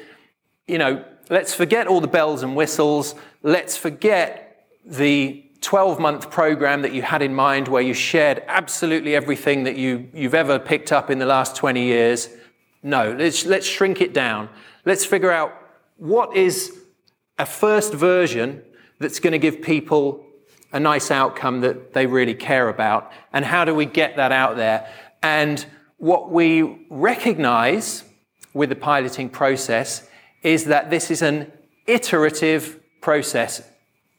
you 0.69 0.79
know, 0.79 1.05
let's 1.31 1.53
forget 1.53 1.89
all 1.89 2.01
the 2.01 2.07
bells 2.07 2.45
and 2.45 2.55
whistles, 2.55 3.17
let's 3.43 3.77
forget 3.77 4.69
the 4.85 5.50
12 5.61 6.01
month 6.01 6.31
program 6.31 6.83
that 6.83 6.93
you 6.93 7.03
had 7.03 7.23
in 7.23 7.35
mind 7.35 7.69
where 7.69 7.83
you 7.83 7.95
shared 7.95 8.43
absolutely 8.47 9.15
everything 9.15 9.65
that 9.65 9.77
you, 9.77 10.09
you've 10.15 10.35
ever 10.35 10.59
picked 10.59 10.93
up 10.93 11.11
in 11.11 11.19
the 11.19 11.27
last 11.27 11.57
20 11.57 11.83
years. 11.83 12.29
No, 12.83 13.13
let's, 13.13 13.45
let's 13.45 13.67
shrink 13.67 14.01
it 14.01 14.15
down. 14.15 14.49
Let's 14.85 15.05
figure 15.05 15.31
out 15.31 15.53
what 15.99 16.35
is 16.35 16.79
a 17.39 17.45
first 17.45 17.93
version 17.93 18.63
that's 18.99 19.21
going 19.21 19.33
to 19.33 19.39
give 19.39 19.61
people 19.61 20.25
a 20.73 20.81
nice 20.81 21.11
outcome 21.11 21.61
that 21.63 21.93
they 21.93 22.07
really 22.07 22.35
care 22.35 22.69
about, 22.69 23.11
and 23.33 23.45
how 23.45 23.65
do 23.65 23.75
we 23.75 23.87
get 23.87 24.17
that 24.17 24.31
out 24.31 24.57
there? 24.57 24.89
And 25.23 25.65
what 25.99 26.31
we 26.31 26.87
recognize 26.89 28.05
with 28.55 28.69
the 28.69 28.77
piloting 28.77 29.29
process 29.29 30.09
is 30.43 30.67
that 30.67 30.91
this 30.91 31.11
is 31.11 31.23
an 31.23 31.51
iterative 31.87 32.81
process. 33.01 33.63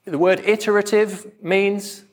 The 0.05 0.17
word 0.17 0.39
iterative 0.39 1.31
means 1.41 2.03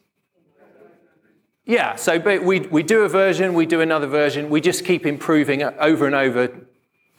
yeah, 1.69 1.97
so 1.97 2.19
we, 2.19 2.61
we 2.61 2.83
do 2.83 3.03
a 3.03 3.11
version, 3.11 3.53
we 3.53 3.67
do 3.67 3.83
another 3.83 4.07
version, 4.07 4.49
we 4.49 4.63
just 4.63 4.87
keep 4.87 5.05
improving 5.05 5.63
over 5.63 6.07
and 6.07 6.15
over 6.15 6.67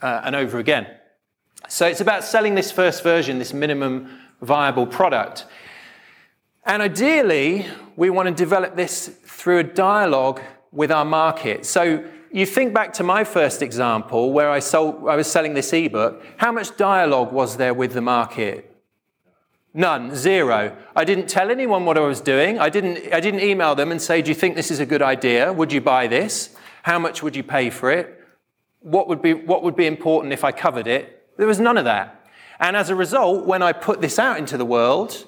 uh, 0.02 0.22
and 0.24 0.34
over 0.34 0.58
again. 0.58 0.88
So 1.68 1.86
it's 1.86 2.00
about 2.00 2.24
selling 2.24 2.56
this 2.56 2.72
first 2.72 3.04
version, 3.04 3.38
this 3.38 3.52
minimum 3.52 4.18
viable 4.42 4.88
product. 4.88 5.46
And 6.64 6.82
ideally, 6.82 7.64
we 7.94 8.10
want 8.10 8.28
to 8.28 8.34
develop 8.34 8.74
this 8.74 9.06
through 9.24 9.58
a 9.58 9.62
dialogue 9.62 10.40
with 10.72 10.90
our 10.90 11.04
market. 11.04 11.64
So 11.64 12.04
you 12.32 12.44
think 12.44 12.74
back 12.74 12.92
to 12.94 13.04
my 13.04 13.22
first 13.22 13.62
example 13.62 14.32
where 14.32 14.50
I, 14.50 14.58
sold, 14.58 15.08
I 15.08 15.14
was 15.14 15.30
selling 15.30 15.54
this 15.54 15.72
ebook, 15.72 16.24
how 16.38 16.50
much 16.50 16.76
dialogue 16.76 17.32
was 17.32 17.56
there 17.56 17.72
with 17.72 17.92
the 17.92 18.00
market? 18.00 18.69
None, 19.72 20.16
zero. 20.16 20.76
I 20.96 21.04
didn't 21.04 21.28
tell 21.28 21.50
anyone 21.50 21.84
what 21.84 21.96
I 21.96 22.00
was 22.00 22.20
doing. 22.20 22.58
I 22.58 22.68
didn't, 22.68 23.12
I 23.12 23.20
didn't 23.20 23.40
email 23.40 23.74
them 23.74 23.92
and 23.92 24.02
say, 24.02 24.20
Do 24.20 24.28
you 24.28 24.34
think 24.34 24.56
this 24.56 24.70
is 24.70 24.80
a 24.80 24.86
good 24.86 25.02
idea? 25.02 25.52
Would 25.52 25.72
you 25.72 25.80
buy 25.80 26.08
this? 26.08 26.56
How 26.82 26.98
much 26.98 27.22
would 27.22 27.36
you 27.36 27.42
pay 27.42 27.70
for 27.70 27.90
it? 27.90 28.16
What 28.80 29.06
would 29.08 29.22
be, 29.22 29.34
what 29.34 29.62
would 29.62 29.76
be 29.76 29.86
important 29.86 30.32
if 30.32 30.42
I 30.42 30.52
covered 30.52 30.86
it? 30.86 31.28
There 31.36 31.46
was 31.46 31.60
none 31.60 31.78
of 31.78 31.84
that. 31.84 32.26
And 32.58 32.76
as 32.76 32.90
a 32.90 32.94
result, 32.94 33.46
when 33.46 33.62
I 33.62 33.72
put 33.72 34.00
this 34.00 34.18
out 34.18 34.38
into 34.38 34.56
the 34.56 34.64
world, 34.64 35.26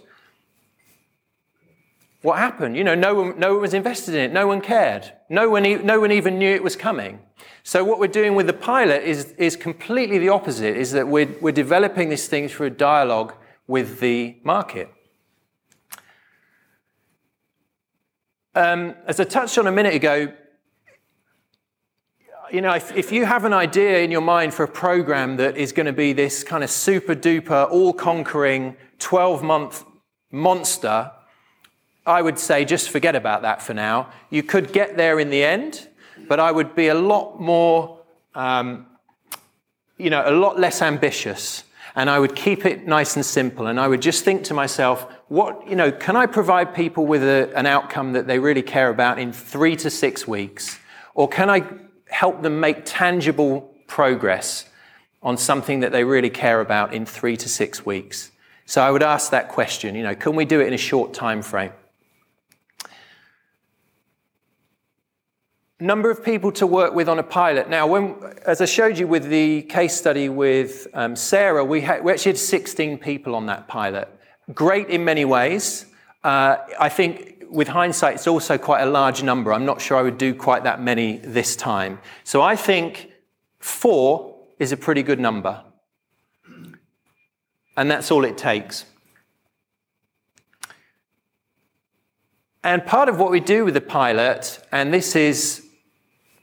what 2.23 2.39
happened? 2.39 2.77
You 2.77 2.85
know, 2.85 2.95
no 2.95 3.15
one, 3.15 3.39
no 3.39 3.53
one 3.53 3.63
was 3.63 3.75
invested 3.75 4.15
in 4.15 4.21
it. 4.21 4.33
No 4.33 4.47
one 4.47 4.61
cared. 4.61 5.13
No 5.29 5.51
one, 5.51 5.87
no 5.87 6.01
one 6.01 6.13
even 6.13 6.39
knew 6.39 6.55
it 6.55 6.63
was 6.63 6.77
coming. 6.77 7.21
So 7.63 7.85
what 7.85 7.99
we're 7.99 8.09
doing 8.09 8.35
with 8.35 8.47
the 8.47 8.53
pilot 8.53 9.03
is, 9.03 9.33
is 9.39 9.57
completely 9.57 10.19
the 10.19 10.29
opposite, 10.29 10.77
is 10.77 10.93
that 10.93 11.09
we're, 11.09 11.29
we're 11.41 11.53
developing 11.53 12.09
this 12.09 12.27
thing 12.29 12.49
through 12.49 12.69
a 12.69 12.71
dialogue 12.71 13.35
with 13.67 14.01
the 14.01 14.37
market. 14.45 14.93
Um, 18.55 18.95
as 19.07 19.19
I 19.19 19.25
touched 19.25 19.57
on 19.57 19.67
a 19.67 19.73
minute 19.73 19.95
ago, 19.95 20.33
you 22.51 22.61
know, 22.61 22.75
if, 22.75 22.95
if, 22.95 23.11
you 23.11 23.25
have 23.25 23.47
an 23.47 23.55
idea 23.55 24.01
in 24.01 24.11
your 24.11 24.21
mind 24.21 24.53
for 24.53 24.65
a 24.65 24.69
program 24.69 25.39
that 25.39 25.57
is 25.57 25.73
going 25.73 25.87
to 25.87 25.93
be 25.93 26.13
this 26.13 26.45
kind 26.45 26.63
of 26.63 26.69
super 26.69 27.15
duper, 27.15 27.71
all 27.71 27.95
conquering 27.95 28.77
12 28.99 29.43
month 29.43 29.85
monster, 30.31 31.11
I 32.05 32.21
would 32.21 32.39
say 32.39 32.67
just 32.67 32.91
forget 32.91 33.17
about 33.17 33.41
that 33.41 33.63
for 33.63 33.73
now. 33.73 34.11
You 34.29 34.43
could 34.43 34.71
get 34.71 34.99
there 34.99 35.19
in 35.19 35.31
the 35.31 35.43
end, 35.43 35.89
but 36.29 36.41
I 36.41 36.53
would 36.53 36.75
be 36.75 36.89
a 36.89 36.95
lot 36.95 37.41
more, 37.41 38.01
um, 38.35 38.87
you 39.97 40.11
know, 40.11 40.23
a 40.27 40.33
lot 40.33 40.61
less 40.61 40.83
ambitious 40.83 41.65
and 41.95 42.09
I 42.09 42.19
would 42.19 42.35
keep 42.35 42.65
it 42.65 42.87
nice 42.87 43.17
and 43.17 43.25
simple. 43.25 43.67
And 43.67 43.79
I 43.79 43.89
would 43.89 44.03
just 44.03 44.25
think 44.25 44.45
to 44.45 44.55
myself, 44.55 45.07
what, 45.29 45.69
you 45.69 45.77
know, 45.77 45.93
can 45.93 46.17
I 46.17 46.27
provide 46.27 46.75
people 46.75 47.07
with 47.07 47.23
a, 47.23 47.53
an 47.57 47.67
outcome 47.67 48.13
that 48.15 48.27
they 48.27 48.39
really 48.39 48.63
care 48.63 48.89
about 48.89 49.19
in 49.19 49.33
three 49.33 49.77
to 49.77 49.91
six 49.91 50.27
weeks? 50.27 50.79
Or 51.15 51.29
can 51.29 51.51
I 51.51 51.65
help 52.09 52.43
them 52.43 52.61
make 52.61 52.83
tangible 52.85 53.73
progress 53.87 54.67
on 55.23 55.37
something 55.37 55.81
that 55.81 55.93
they 55.93 56.05
really 56.05 56.31
care 56.31 56.61
about 56.61 56.95
in 56.95 57.05
three 57.05 57.37
to 57.37 57.49
six 57.49 57.85
weeks? 57.85 58.31
So 58.65 58.81
I 58.81 58.91
would 58.91 59.03
ask 59.03 59.31
that 59.31 59.49
question, 59.49 59.95
you 59.95 60.03
know, 60.03 60.15
can 60.15 60.35
we 60.35 60.45
do 60.45 60.61
it 60.61 60.69
in 60.69 60.73
a 60.73 60.79
short 60.79 61.13
time 61.13 61.43
frame? 61.43 61.73
Number 65.83 66.11
of 66.11 66.25
people 66.25 66.53
to 66.53 66.67
work 66.67 66.95
with 66.95 67.09
on 67.09 67.19
a 67.19 67.23
pilot. 67.23 67.69
Now, 67.69 67.87
when, 67.87 68.17
as 68.47 68.61
I 68.61 68.67
showed 68.67 68.99
you 68.99 69.07
with 69.07 69.29
the 69.29 69.63
case 69.63 69.95
study 69.95 70.29
with 70.29 70.87
um, 70.95 71.17
Sarah, 71.17 71.65
we, 71.65 71.81
ha- 71.81 71.99
we, 72.03 72.13
actually 72.13 72.33
had 72.33 72.39
16 72.39 72.99
people 72.99 73.35
on 73.35 73.47
that 73.47 73.69
pilot. 73.69 74.09
Great 74.55 74.89
in 74.89 75.05
many 75.05 75.25
ways. 75.25 75.87
Uh, 76.23 76.57
I 76.79 76.89
think 76.89 77.45
with 77.51 77.69
hindsight, 77.69 78.15
it's 78.15 78.27
also 78.27 78.57
quite 78.57 78.83
a 78.83 78.87
large 78.91 79.23
number. 79.23 79.53
I'm 79.53 79.67
not 79.67 79.81
sure 79.81 79.97
I 79.97 80.03
would 80.03 80.19
do 80.19 80.35
quite 80.35 80.65
that 80.65 80.81
many 80.81 81.19
this 81.19 81.57
time. 81.57 81.99
So 82.25 82.41
I 82.43 82.57
think 82.57 83.11
Four 83.59 84.41
is 84.59 84.73
a 84.73 84.77
pretty 84.77 85.05
good 85.05 85.21
number. 85.21 85.63
And 87.77 87.91
that's 87.91 88.11
all 88.11 88.25
it 88.25 88.37
takes. 88.37 88.85
And 92.65 92.85
part 92.85 93.09
of 93.09 93.19
what 93.19 93.31
we 93.31 93.41
do 93.41 93.65
with 93.65 93.75
the 93.75 93.81
pilot, 93.81 94.61
and 94.71 94.93
this 94.93 95.17
is, 95.17 95.65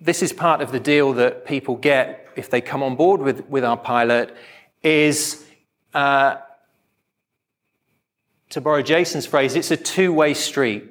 this 0.01 0.22
is 0.22 0.34
part 0.34 0.62
of 0.62 0.72
the 0.72 0.79
deal 0.79 1.13
that 1.13 1.46
people 1.46 1.75
get 1.75 2.27
if 2.36 2.50
they 2.50 2.62
come 2.62 2.82
on 2.82 2.96
board 2.96 3.22
with, 3.22 3.48
with 3.50 3.63
our 3.63 3.77
pilot, 3.77 4.36
is 4.82 5.46
uh, 5.94 6.38
to 8.50 8.62
borrow 8.62 8.82
Jason's 8.82 9.25
phrase, 9.25 9.56
it's 9.56 9.72
a 9.72 9.77
two 9.77 10.13
way 10.13 10.34
street. 10.34 10.86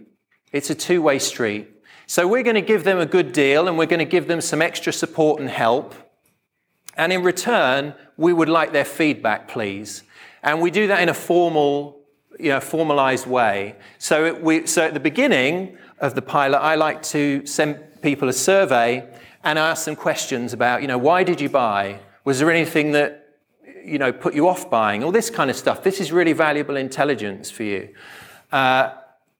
It's 0.52 0.70
a 0.70 0.74
two 0.74 1.02
way 1.02 1.18
street. 1.18 1.68
So 2.06 2.26
we're 2.26 2.42
going 2.42 2.54
to 2.54 2.62
give 2.62 2.84
them 2.84 2.98
a 2.98 3.06
good 3.06 3.32
deal 3.32 3.68
and 3.68 3.76
we're 3.76 3.86
going 3.86 3.98
to 3.98 4.04
give 4.04 4.28
them 4.28 4.40
some 4.40 4.62
extra 4.62 4.92
support 4.92 5.40
and 5.40 5.50
help. 5.50 5.94
And 6.96 7.12
in 7.12 7.22
return, 7.22 7.94
we 8.16 8.32
would 8.32 8.48
like 8.48 8.72
their 8.72 8.84
feedback, 8.84 9.48
please. 9.48 10.02
And 10.42 10.60
we 10.60 10.70
do 10.70 10.86
that 10.86 11.02
in 11.02 11.08
a 11.08 11.14
formal, 11.14 11.97
you 12.38 12.50
know, 12.50 12.60
formalized 12.60 13.26
way. 13.26 13.76
So, 13.98 14.34
we, 14.34 14.66
so 14.66 14.82
at 14.84 14.94
the 14.94 15.00
beginning 15.00 15.76
of 16.00 16.14
the 16.14 16.22
pilot, 16.22 16.58
I 16.58 16.76
like 16.76 17.02
to 17.04 17.44
send 17.46 17.80
people 18.02 18.28
a 18.28 18.32
survey 18.32 19.08
and 19.44 19.58
ask 19.58 19.84
them 19.84 19.96
questions 19.96 20.52
about, 20.52 20.82
you 20.82 20.88
know, 20.88 20.98
why 20.98 21.24
did 21.24 21.40
you 21.40 21.48
buy? 21.48 22.00
Was 22.24 22.38
there 22.38 22.50
anything 22.50 22.92
that, 22.92 23.36
you 23.84 23.98
know, 23.98 24.12
put 24.12 24.34
you 24.34 24.48
off 24.48 24.70
buying? 24.70 25.02
All 25.02 25.12
this 25.12 25.30
kind 25.30 25.50
of 25.50 25.56
stuff. 25.56 25.82
This 25.82 26.00
is 26.00 26.12
really 26.12 26.32
valuable 26.32 26.76
intelligence 26.76 27.50
for 27.50 27.62
you. 27.62 27.88
Uh, 28.52 28.94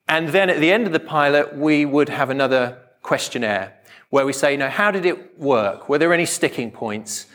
and 0.09 0.29
then 0.31 0.51
at 0.51 0.61
the 0.61 0.73
end 0.73 0.87
of 0.87 0.93
the 0.93 1.01
pilot, 1.01 1.57
we 1.57 1.85
would 1.85 2.09
have 2.09 2.31
another 2.31 2.79
questionnaire 3.03 3.75
where 4.11 4.25
we 4.25 4.33
say, 4.33 4.53
you 4.53 4.59
know, 4.59 4.71
how 4.71 4.91
did 4.91 5.05
it 5.05 5.39
work? 5.39 5.89
Were 5.89 5.99
there 5.99 6.15
any 6.15 6.27
sticking 6.27 6.71
points? 6.71 7.27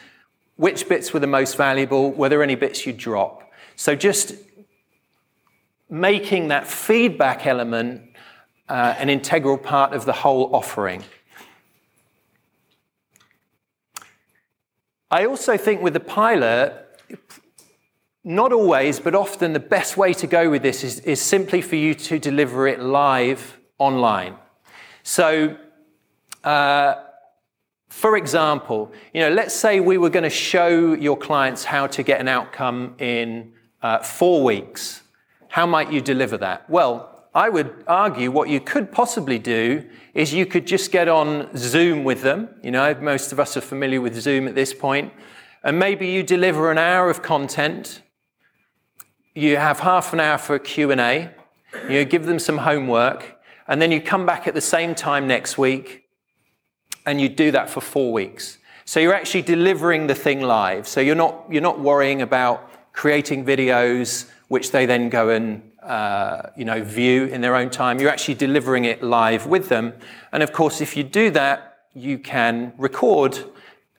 Which 0.56 0.90
bits 0.90 1.14
were 1.14 1.20
the 1.20 1.28
most 1.28 1.56
valuable? 1.56 2.12
Were 2.12 2.30
there 2.30 2.42
any 2.42 2.56
bits 2.56 2.86
you 2.86 2.94
drop? 2.94 3.52
So 3.76 3.96
just 3.96 4.34
making 5.94 6.48
that 6.48 6.66
feedback 6.66 7.46
element 7.46 8.02
uh, 8.68 8.96
an 8.98 9.12
integral 9.12 9.60
part 9.60 9.94
of 9.94 10.06
the 10.06 10.12
whole 10.12 10.56
offering. 10.56 11.04
I 15.12 15.28
also 15.28 15.56
think 15.56 15.84
with 15.84 15.94
the 15.94 16.00
pilot, 16.00 16.74
not 18.24 18.52
always, 18.52 19.00
but 19.00 19.14
often 19.14 19.54
the 19.54 19.60
best 19.60 19.96
way 19.96 20.14
to 20.14 20.26
go 20.26 20.50
with 20.50 20.64
this 20.64 20.84
is, 20.84 21.00
is 21.02 21.22
simply 21.22 21.62
for 21.62 21.76
you 21.76 21.94
to 21.94 22.18
deliver 22.18 22.68
it 22.68 22.80
live 22.80 23.60
online. 23.78 24.36
So, 25.04 25.56
uh, 26.44 26.96
for 27.90 28.18
example, 28.18 28.92
you 29.14 29.22
know, 29.22 29.30
let's 29.30 29.54
say 29.54 29.80
we 29.80 30.00
were 30.00 30.10
going 30.10 30.24
to 30.24 30.30
show 30.32 30.94
your 30.94 31.18
clients 31.18 31.64
how 31.64 31.86
to 31.86 32.02
get 32.02 32.20
an 32.20 32.28
outcome 32.28 32.96
in 32.98 33.54
uh, 33.84 34.00
four 34.00 34.44
weeks. 34.44 35.03
How 35.54 35.68
might 35.68 35.92
you 35.92 36.02
deliver 36.02 36.36
that? 36.38 36.68
Well, 36.68 37.28
I 37.36 37.48
would 37.48 37.84
argue 37.88 38.32
what 38.32 38.50
you 38.50 38.60
could 38.60 38.92
possibly 38.92 39.38
do 39.38 39.88
is 40.16 40.34
you 40.34 40.48
could 40.48 40.66
just 40.66 40.92
get 40.92 41.08
on 41.08 41.56
Zoom 41.56 42.04
with 42.04 42.24
them. 42.24 42.50
You 42.64 42.72
know, 42.72 42.96
most 42.96 43.32
of 43.32 43.40
us 43.40 43.56
are 43.56 43.62
familiar 43.62 44.02
with 44.02 44.20
Zoom 44.20 44.48
at 44.48 44.56
this 44.56 44.74
point. 44.74 45.14
And 45.64 45.78
maybe 45.78 46.08
you 46.08 46.24
deliver 46.24 46.72
an 46.72 46.80
hour 46.80 47.10
of 47.12 47.22
content 47.22 48.02
you 49.36 49.58
have 49.58 49.80
half 49.80 50.14
an 50.14 50.20
hour 50.20 50.38
for 50.38 50.56
a 50.56 50.60
Q&A, 50.60 51.30
you 51.90 52.06
give 52.06 52.26
them 52.26 52.40
some 52.40 52.60
homework, 52.60 53.40
and 53.68 53.82
then 53.82 53.92
you 53.92 54.02
come 54.02 54.26
back 54.26 54.48
at 54.48 54.54
the 54.54 54.62
same 54.62 54.94
time 54.94 55.28
next 55.28 55.58
week 55.58 56.04
and 57.06 57.20
you 57.20 57.30
do 57.30 57.52
that 57.52 57.70
for 57.70 57.82
four 57.82 58.12
weeks. 58.14 58.58
So 58.86 59.00
you're 59.00 59.14
actually 59.14 59.44
delivering 59.44 60.08
the 60.08 60.16
thing 60.16 60.42
live. 60.42 60.88
So 60.88 61.00
you're 61.00 61.16
not, 61.16 61.46
you're 61.50 61.62
not 61.62 61.80
worrying 61.80 62.22
about 62.22 62.70
creating 62.94 63.46
videos 63.46 64.30
which 64.54 64.70
they 64.70 64.86
then 64.86 65.10
go 65.10 65.30
and 65.30 65.48
uh, 65.82 66.52
you 66.56 66.64
know, 66.64 66.84
view 66.84 67.26
in 67.26 67.42
their 67.42 67.56
own 67.56 67.72
time. 67.72 68.00
You're 68.00 68.12
actually 68.12 68.36
delivering 68.36 68.86
it 68.86 69.02
live 69.02 69.48
with 69.48 69.68
them. 69.68 69.94
And 70.32 70.44
of 70.44 70.54
course, 70.54 70.80
if 70.80 70.96
you 70.96 71.04
do 71.04 71.32
that, 71.32 71.80
you 71.96 72.20
can 72.20 72.72
record, 72.78 73.40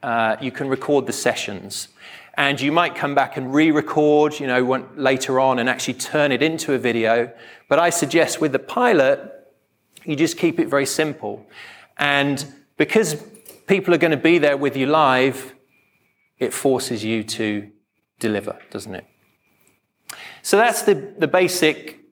uh, 0.00 0.36
you 0.40 0.52
can 0.52 0.68
record 0.68 1.08
the 1.08 1.12
sessions 1.12 1.88
and 2.34 2.60
you 2.60 2.70
might 2.70 2.94
come 2.94 3.16
back 3.16 3.36
and 3.36 3.52
re-record, 3.52 4.38
you 4.38 4.46
know, 4.46 4.86
later 4.94 5.40
on 5.40 5.58
and 5.58 5.68
actually 5.68 5.94
turn 5.94 6.30
it 6.30 6.40
into 6.40 6.72
a 6.72 6.78
video. 6.78 7.32
But 7.68 7.80
I 7.80 7.90
suggest 7.90 8.40
with 8.40 8.52
the 8.52 8.60
pilot, 8.60 9.18
you 10.04 10.14
just 10.14 10.38
keep 10.38 10.60
it 10.60 10.68
very 10.68 10.86
simple. 10.86 11.44
And 11.98 12.46
because 12.76 13.16
people 13.66 13.92
are 13.92 13.98
going 13.98 14.12
to 14.22 14.26
be 14.32 14.38
there 14.38 14.56
with 14.56 14.76
you 14.76 14.86
live, 14.86 15.52
it 16.38 16.52
forces 16.52 17.02
you 17.02 17.24
to 17.24 17.68
deliver, 18.20 18.56
doesn't 18.70 18.94
it? 18.94 19.06
So 20.44 20.56
that's 20.56 20.82
the, 20.82 20.94
the 20.94 21.26
basic 21.26 22.04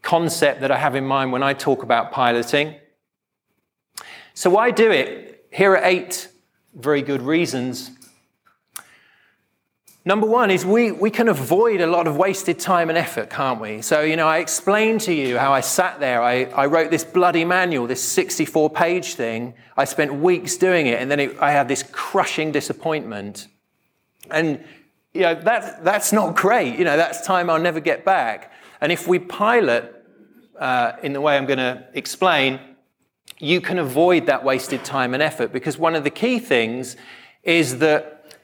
concept 0.00 0.62
that 0.62 0.70
I 0.70 0.78
have 0.78 0.94
in 0.94 1.04
mind 1.04 1.32
when 1.32 1.42
I 1.42 1.52
talk 1.52 1.82
about 1.82 2.12
piloting. 2.12 2.76
So 4.32 4.48
why 4.48 4.70
do 4.70 4.90
it? 4.90 5.46
Here 5.50 5.72
are 5.72 5.84
eight 5.84 6.28
very 6.74 7.02
good 7.02 7.20
reasons 7.20 7.90
Number 10.04 10.26
one 10.26 10.50
is 10.50 10.66
we, 10.66 10.90
we 10.90 11.10
can 11.10 11.28
avoid 11.28 11.80
a 11.80 11.86
lot 11.86 12.08
of 12.08 12.16
wasted 12.16 12.58
time 12.58 12.88
and 12.88 12.98
effort, 12.98 13.30
can't 13.30 13.60
we? 13.60 13.82
So, 13.82 14.00
you 14.00 14.16
know, 14.16 14.26
I 14.26 14.38
explained 14.38 15.02
to 15.02 15.14
you 15.14 15.38
how 15.38 15.52
I 15.52 15.60
sat 15.60 16.00
there. 16.00 16.20
I, 16.20 16.44
I 16.46 16.66
wrote 16.66 16.90
this 16.90 17.04
bloody 17.04 17.44
manual, 17.44 17.86
this 17.86 18.02
64 18.02 18.70
page 18.70 19.14
thing. 19.14 19.54
I 19.76 19.84
spent 19.84 20.12
weeks 20.12 20.56
doing 20.56 20.88
it, 20.88 21.00
and 21.00 21.08
then 21.08 21.20
it, 21.20 21.38
I 21.38 21.52
had 21.52 21.68
this 21.68 21.84
crushing 21.84 22.50
disappointment. 22.50 23.46
And, 24.28 24.64
you 25.14 25.22
know, 25.22 25.34
that, 25.34 25.84
that's 25.84 26.12
not 26.12 26.36
great. 26.36 26.78
You 26.78 26.84
know, 26.84 26.96
that's 26.96 27.26
time 27.26 27.50
I'll 27.50 27.60
never 27.60 27.80
get 27.80 28.04
back. 28.04 28.52
And 28.80 28.90
if 28.90 29.06
we 29.06 29.18
pilot 29.18 30.04
uh, 30.58 30.92
in 31.02 31.12
the 31.12 31.20
way 31.20 31.36
I'm 31.36 31.46
going 31.46 31.58
to 31.58 31.86
explain, 31.94 32.60
you 33.38 33.60
can 33.60 33.78
avoid 33.78 34.26
that 34.26 34.44
wasted 34.44 34.84
time 34.84 35.14
and 35.14 35.22
effort 35.22 35.52
because 35.52 35.76
one 35.76 35.94
of 35.94 36.04
the 36.04 36.10
key 36.10 36.38
things 36.38 36.96
is 37.42 37.78
that 37.78 38.36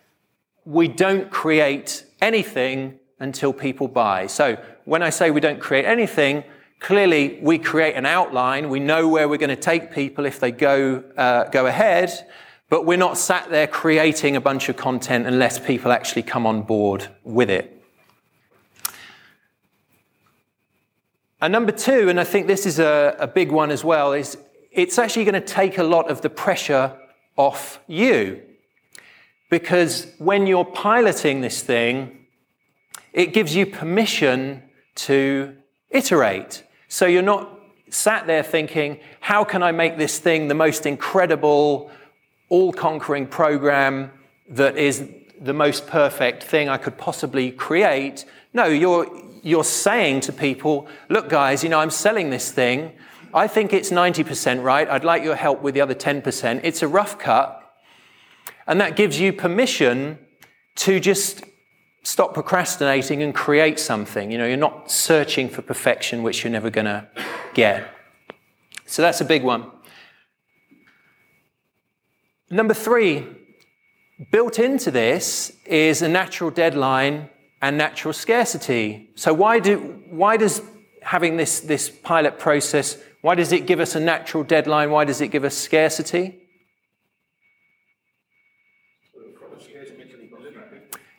we 0.64 0.88
don't 0.88 1.30
create 1.30 2.04
anything 2.20 2.98
until 3.20 3.52
people 3.52 3.88
buy. 3.88 4.26
So 4.26 4.56
when 4.84 5.02
I 5.02 5.10
say 5.10 5.30
we 5.30 5.40
don't 5.40 5.60
create 5.60 5.84
anything, 5.84 6.44
clearly 6.80 7.38
we 7.42 7.58
create 7.58 7.94
an 7.94 8.06
outline. 8.06 8.68
We 8.68 8.80
know 8.80 9.08
where 9.08 9.28
we're 9.28 9.38
going 9.38 9.48
to 9.50 9.56
take 9.56 9.92
people 9.92 10.26
if 10.26 10.40
they 10.40 10.50
go, 10.50 11.02
uh, 11.16 11.44
go 11.44 11.66
ahead, 11.66 12.12
but 12.68 12.84
we're 12.84 12.98
not 12.98 13.16
sat 13.16 13.50
there 13.50 13.66
creating 13.66 14.36
a 14.36 14.40
bunch 14.40 14.68
of 14.68 14.76
content 14.76 15.26
unless 15.26 15.58
people 15.58 15.90
actually 15.90 16.22
come 16.22 16.46
on 16.46 16.62
board 16.62 17.08
with 17.24 17.50
it. 17.50 17.74
And 21.40 21.52
number 21.52 21.72
two, 21.72 22.08
and 22.08 22.18
I 22.18 22.24
think 22.24 22.46
this 22.46 22.66
is 22.66 22.78
a, 22.78 23.16
a 23.18 23.26
big 23.26 23.52
one 23.52 23.70
as 23.70 23.84
well, 23.84 24.12
is 24.12 24.36
it's 24.72 24.98
actually 24.98 25.24
going 25.24 25.40
to 25.40 25.40
take 25.40 25.78
a 25.78 25.84
lot 25.84 26.10
of 26.10 26.20
the 26.20 26.30
pressure 26.30 26.96
off 27.36 27.80
you. 27.86 28.42
Because 29.48 30.12
when 30.18 30.46
you're 30.46 30.64
piloting 30.64 31.40
this 31.40 31.62
thing, 31.62 32.26
it 33.12 33.32
gives 33.32 33.54
you 33.54 33.64
permission 33.66 34.62
to 34.96 35.56
iterate. 35.90 36.64
So 36.88 37.06
you're 37.06 37.22
not 37.22 37.58
sat 37.88 38.26
there 38.26 38.42
thinking, 38.42 39.00
how 39.20 39.44
can 39.44 39.62
I 39.62 39.72
make 39.72 39.96
this 39.96 40.18
thing 40.18 40.48
the 40.48 40.54
most 40.54 40.84
incredible, 40.84 41.90
all 42.48 42.72
conquering 42.72 43.26
program 43.26 44.10
that 44.48 44.76
is 44.76 45.08
the 45.40 45.52
most 45.52 45.86
perfect 45.86 46.42
thing 46.42 46.68
I 46.68 46.78
could 46.78 46.96
possibly 46.96 47.50
create? 47.50 48.24
No, 48.52 48.64
you're, 48.66 49.06
you're 49.42 49.64
saying 49.64 50.20
to 50.20 50.32
people, 50.32 50.88
look, 51.08 51.28
guys, 51.28 51.62
you 51.62 51.68
know, 51.68 51.80
I'm 51.80 51.90
selling 51.90 52.30
this 52.30 52.50
thing. 52.50 52.92
I 53.34 53.46
think 53.46 53.72
it's 53.72 53.90
90% 53.90 54.62
right. 54.62 54.88
I'd 54.88 55.04
like 55.04 55.22
your 55.22 55.36
help 55.36 55.62
with 55.62 55.74
the 55.74 55.80
other 55.80 55.94
10%. 55.94 56.60
It's 56.64 56.82
a 56.82 56.88
rough 56.88 57.18
cut. 57.18 57.54
And 58.66 58.80
that 58.80 58.96
gives 58.96 59.20
you 59.20 59.32
permission 59.32 60.18
to 60.76 61.00
just 61.00 61.44
stop 62.02 62.32
procrastinating 62.32 63.22
and 63.22 63.34
create 63.34 63.78
something. 63.78 64.30
You 64.30 64.38
know, 64.38 64.46
you're 64.46 64.56
not 64.56 64.90
searching 64.90 65.48
for 65.48 65.62
perfection, 65.62 66.22
which 66.22 66.42
you're 66.42 66.50
never 66.50 66.70
going 66.70 66.86
to 66.86 67.06
get. 67.54 67.88
So 68.86 69.02
that's 69.02 69.20
a 69.20 69.24
big 69.24 69.42
one. 69.42 69.70
Number 72.50 72.74
three, 72.74 73.26
built 74.30 74.58
into 74.58 74.90
this 74.90 75.56
is 75.66 76.02
a 76.02 76.08
natural 76.08 76.50
deadline 76.50 77.28
and 77.60 77.76
natural 77.76 78.14
scarcity. 78.14 79.10
So 79.14 79.34
why 79.34 79.58
do 79.58 80.02
why 80.08 80.36
does 80.36 80.62
having 81.02 81.36
this, 81.36 81.60
this 81.60 81.88
pilot 81.88 82.38
process, 82.38 82.98
why 83.22 83.34
does 83.34 83.52
it 83.52 83.66
give 83.66 83.80
us 83.80 83.94
a 83.94 84.00
natural 84.00 84.44
deadline? 84.44 84.90
Why 84.90 85.04
does 85.04 85.20
it 85.20 85.28
give 85.28 85.44
us 85.44 85.56
scarcity? 85.56 86.42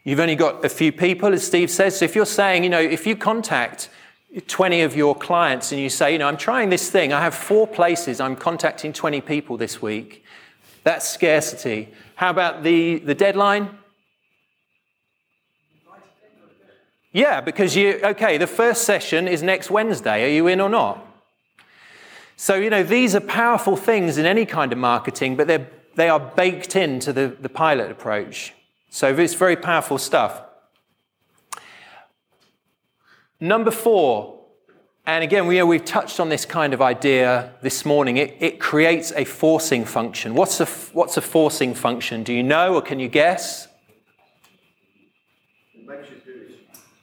You've 0.03 0.19
only 0.19 0.35
got 0.35 0.63
a 0.63 0.69
few 0.69 0.91
people, 0.91 1.33
as 1.33 1.45
Steve 1.45 1.69
says. 1.69 1.99
So 1.99 2.05
if 2.05 2.15
you're 2.15 2.25
saying, 2.25 2.63
you 2.63 2.69
know, 2.69 2.79
if 2.79 3.05
you 3.05 3.15
contact 3.15 3.89
20 4.47 4.81
of 4.81 4.95
your 4.95 5.15
clients 5.15 5.71
and 5.71 5.81
you 5.81 5.89
say, 5.89 6.13
you 6.13 6.17
know, 6.19 6.27
I'm 6.27 6.37
trying 6.37 6.69
this 6.69 6.89
thing, 6.89 7.11
I 7.11 7.21
have 7.21 7.35
four 7.35 7.67
places, 7.67 8.19
I'm 8.19 8.35
contacting 8.35 8.93
20 8.93 9.21
people 9.21 9.57
this 9.57 9.81
week, 9.81 10.18
That's 10.89 11.07
scarcity. 11.07 11.89
How 12.15 12.31
about 12.31 12.63
the, 12.63 12.97
the 12.97 13.13
deadline? 13.13 13.77
Yeah, 17.11 17.41
because 17.41 17.75
you, 17.75 17.99
okay, 18.03 18.39
the 18.39 18.47
first 18.47 18.85
session 18.85 19.27
is 19.27 19.43
next 19.43 19.69
Wednesday. 19.69 20.25
Are 20.25 20.33
you 20.33 20.47
in 20.47 20.59
or 20.59 20.67
not? 20.67 21.05
So, 22.37 22.55
you 22.55 22.71
know, 22.71 22.81
these 22.81 23.13
are 23.13 23.19
powerful 23.19 23.77
things 23.77 24.17
in 24.17 24.25
any 24.25 24.47
kind 24.47 24.73
of 24.73 24.79
marketing, 24.79 25.35
but 25.35 25.45
they're, 25.45 25.69
they 25.93 26.09
are 26.09 26.19
baked 26.19 26.75
into 26.75 27.13
the, 27.13 27.37
the 27.39 27.49
pilot 27.49 27.91
approach. 27.91 28.55
So 28.89 29.15
it's 29.15 29.35
very 29.35 29.57
powerful 29.57 29.99
stuff. 29.99 30.41
Number 33.39 33.69
four, 33.69 34.38
and 35.15 35.23
again, 35.23 35.47
we, 35.47 35.55
you 35.55 35.61
know, 35.61 35.65
we've 35.65 35.85
touched 35.85 36.19
on 36.19 36.29
this 36.29 36.45
kind 36.45 36.73
of 36.73 36.81
idea 36.81 37.53
this 37.61 37.85
morning. 37.85 38.17
It, 38.17 38.37
it 38.39 38.59
creates 38.59 39.11
a 39.13 39.25
forcing 39.25 39.85
function. 39.85 40.35
What's 40.35 40.59
a, 40.59 40.65
what's 40.93 41.17
a 41.17 41.21
forcing 41.21 41.73
function? 41.73 42.23
Do 42.23 42.33
you 42.33 42.43
know 42.43 42.75
or 42.75 42.81
can 42.81 42.99
you 42.99 43.07
guess? 43.07 43.67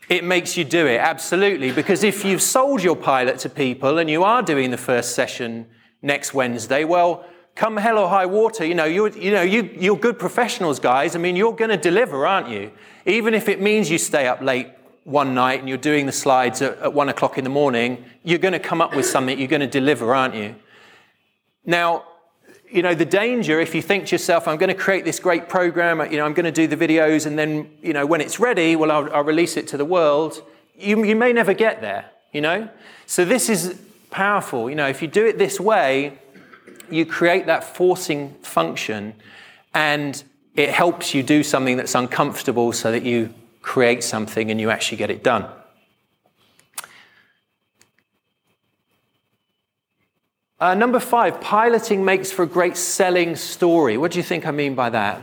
It 0.08 0.22
makes 0.22 0.56
you 0.56 0.64
do 0.64 0.86
it, 0.86 1.00
absolutely. 1.00 1.72
Because 1.72 2.04
if 2.04 2.24
you've 2.24 2.42
sold 2.42 2.82
your 2.82 2.94
pilot 2.94 3.38
to 3.40 3.48
people 3.48 3.98
and 3.98 4.08
you 4.08 4.22
are 4.22 4.42
doing 4.42 4.70
the 4.70 4.78
first 4.78 5.16
session 5.16 5.66
next 6.00 6.32
Wednesday, 6.32 6.84
well, 6.84 7.24
come 7.56 7.76
hell 7.76 7.98
or 7.98 8.08
high 8.08 8.26
water, 8.26 8.64
you 8.64 8.74
know, 8.74 8.84
you're, 8.84 9.08
you 9.08 9.32
know, 9.32 9.42
you, 9.42 9.68
you're 9.76 9.96
good 9.96 10.18
professionals, 10.18 10.78
guys. 10.78 11.16
I 11.16 11.18
mean, 11.18 11.34
you're 11.34 11.56
going 11.56 11.70
to 11.70 11.76
deliver, 11.76 12.24
aren't 12.24 12.48
you? 12.48 12.70
Even 13.04 13.34
if 13.34 13.48
it 13.48 13.60
means 13.60 13.90
you 13.90 13.98
stay 13.98 14.28
up 14.28 14.40
late 14.42 14.75
one 15.06 15.34
night 15.34 15.60
and 15.60 15.68
you're 15.68 15.78
doing 15.78 16.04
the 16.04 16.12
slides 16.12 16.60
at, 16.60 16.76
at 16.78 16.92
one 16.92 17.08
o'clock 17.08 17.38
in 17.38 17.44
the 17.44 17.50
morning, 17.50 18.04
you're 18.24 18.40
going 18.40 18.52
to 18.52 18.58
come 18.58 18.80
up 18.80 18.94
with 18.94 19.06
something 19.06 19.38
you're 19.38 19.46
going 19.46 19.60
to 19.60 19.66
deliver, 19.68 20.12
aren't 20.12 20.34
you? 20.34 20.56
Now, 21.64 22.04
you 22.68 22.82
know, 22.82 22.92
the 22.92 23.04
danger 23.04 23.60
if 23.60 23.72
you 23.72 23.82
think 23.82 24.06
to 24.06 24.16
yourself, 24.16 24.48
I'm 24.48 24.56
going 24.56 24.68
to 24.68 24.74
create 24.74 25.04
this 25.04 25.20
great 25.20 25.48
program, 25.48 26.00
you 26.10 26.18
know, 26.18 26.24
I'm 26.24 26.34
going 26.34 26.44
to 26.44 26.50
do 26.50 26.66
the 26.66 26.76
videos, 26.76 27.24
and 27.24 27.38
then, 27.38 27.70
you 27.80 27.92
know, 27.92 28.04
when 28.04 28.20
it's 28.20 28.40
ready, 28.40 28.74
well, 28.74 28.90
I'll, 28.90 29.14
I'll 29.14 29.22
release 29.22 29.56
it 29.56 29.68
to 29.68 29.76
the 29.76 29.84
world. 29.84 30.42
You, 30.74 31.04
you 31.04 31.14
may 31.14 31.32
never 31.32 31.54
get 31.54 31.80
there, 31.80 32.06
you 32.32 32.40
know? 32.40 32.68
So 33.06 33.24
this 33.24 33.48
is 33.48 33.80
powerful. 34.10 34.68
You 34.68 34.74
know, 34.74 34.88
if 34.88 35.02
you 35.02 35.06
do 35.06 35.24
it 35.24 35.38
this 35.38 35.60
way, 35.60 36.18
you 36.90 37.06
create 37.06 37.46
that 37.46 37.62
forcing 37.62 38.34
function, 38.42 39.14
and 39.72 40.20
it 40.56 40.70
helps 40.70 41.14
you 41.14 41.22
do 41.22 41.44
something 41.44 41.76
that's 41.76 41.94
uncomfortable 41.94 42.72
so 42.72 42.90
that 42.90 43.04
you 43.04 43.32
create 43.66 44.02
something 44.04 44.50
and 44.50 44.60
you 44.60 44.70
actually 44.70 44.96
get 44.96 45.10
it 45.10 45.22
done. 45.22 45.44
Uh, 50.58 50.74
number 50.74 51.00
five, 51.00 51.40
piloting 51.40 52.04
makes 52.04 52.32
for 52.32 52.44
a 52.44 52.46
great 52.46 52.76
selling 52.76 53.36
story. 53.36 53.98
What 53.98 54.12
do 54.12 54.18
you 54.18 54.22
think 54.22 54.46
I 54.46 54.52
mean 54.52 54.74
by 54.74 54.88
that? 54.90 55.20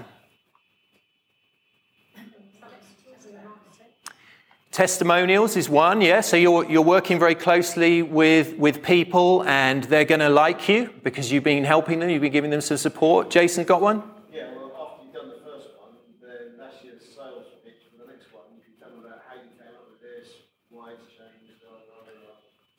Testimonials 4.72 5.56
is 5.56 5.70
one, 5.70 6.02
yeah. 6.02 6.22
So 6.22 6.36
you're, 6.36 6.66
you're 6.70 6.82
working 6.98 7.20
very 7.20 7.36
closely 7.36 8.02
with, 8.02 8.58
with 8.58 8.84
people 8.84 9.44
and 9.46 9.84
they're 9.86 10.04
going 10.14 10.20
to 10.20 10.30
like 10.30 10.68
you 10.68 10.90
because 11.04 11.32
you've 11.32 11.44
been 11.44 11.64
helping 11.64 12.00
them, 12.00 12.10
you've 12.10 12.22
been 12.22 12.32
giving 12.32 12.52
them 12.52 12.62
some 12.62 12.78
support. 12.78 13.30
Jason 13.30 13.64
got 13.64 13.82
one? 13.82 14.04
Yeah, 14.34 14.50
well, 14.56 14.72
after 14.82 15.06
you've 15.06 15.14
done 15.14 15.30
the 15.30 15.42
first 15.46 15.70
one, 15.78 15.94
then 16.22 16.58
that's 16.58 16.84
your 16.84 16.98
sales 16.98 17.46
pitch 17.64 17.86
for 17.92 18.02
the 18.02 18.12
next 18.12 18.34
one. 18.34 18.50
You 18.58 18.62
can 18.66 18.74
tell 18.82 18.90
them 18.90 19.06
about 19.06 19.22
how 19.30 19.36
you 19.36 19.54
came 19.62 19.78
up 19.78 19.86
with 19.94 20.02
this, 20.02 20.28
why 20.72 20.98
it's 20.98 21.06
changed, 21.06 21.62
blah, 21.62 21.78
blah, 21.78 22.10
blah. 22.10 22.34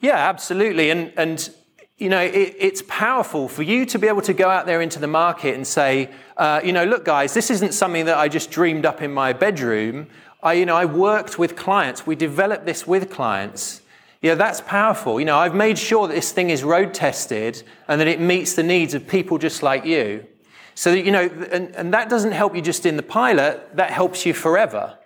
Yeah, 0.05 0.29
absolutely. 0.29 0.90
And, 0.90 1.14
and 1.17 1.49
you 1.97 2.11
know, 2.11 2.21
it, 2.21 2.55
it's 2.59 2.83
powerful 2.88 3.49
for 3.49 3.62
you 3.62 3.87
to 3.87 3.99
be 3.99 4.07
able 4.07 4.21
to 4.21 4.35
go 4.35 4.51
out 4.51 4.67
there 4.67 4.83
into 4.83 4.99
the 4.99 5.07
market 5.07 5.55
and 5.55 5.67
say, 5.67 6.11
uh, 6.37 6.61
you 6.62 6.75
know, 6.75 6.85
look, 6.85 7.07
guys, 7.07 7.33
this 7.33 7.51
isn't 7.51 7.73
something 7.73 8.05
that 8.05 8.19
I 8.19 8.29
just 8.29 8.51
dreamed 8.51 8.85
up 8.85 9.01
in 9.01 9.14
my 9.14 9.33
bedroom. 9.33 10.09
I, 10.43 10.53
you 10.53 10.67
know, 10.67 10.77
I 10.77 10.85
worked 10.85 11.38
with 11.38 11.57
clients. 11.57 12.07
We 12.07 12.17
developed 12.17 12.67
this 12.67 12.87
with 12.87 13.09
clients. 13.09 13.81
Yeah, 14.21 14.35
that's 14.35 14.61
powerful. 14.61 15.19
You 15.19 15.25
know, 15.25 15.38
I've 15.38 15.55
made 15.55 15.79
sure 15.79 16.07
that 16.07 16.12
this 16.12 16.33
thing 16.33 16.51
is 16.51 16.62
road 16.62 16.93
tested 16.93 17.62
and 17.88 17.99
that 17.99 18.07
it 18.07 18.21
meets 18.21 18.53
the 18.53 18.62
needs 18.62 18.93
of 18.93 19.09
people 19.09 19.38
just 19.38 19.62
like 19.62 19.87
you. 19.87 20.27
So 20.75 20.90
that, 20.90 21.03
you 21.03 21.12
know, 21.12 21.31
and, 21.51 21.75
and 21.75 21.95
that 21.95 22.11
doesn't 22.11 22.33
help 22.33 22.55
you 22.55 22.61
just 22.61 22.85
in 22.85 22.99
the 22.99 23.03
pilot, 23.03 23.75
that 23.77 23.90
helps 23.90 24.27
you 24.27 24.35
forever. 24.35 24.99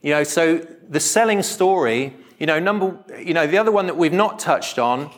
You 0.00 0.12
know, 0.12 0.24
so 0.24 0.66
the 0.88 1.00
selling 1.00 1.42
story, 1.42 2.16
you 2.38 2.46
know, 2.46 2.58
number, 2.58 2.96
you 3.20 3.34
know, 3.34 3.46
the 3.46 3.58
other 3.58 3.72
one 3.72 3.86
that 3.86 3.96
we've 3.96 4.12
not 4.12 4.38
touched 4.38 4.78
on 4.78 5.10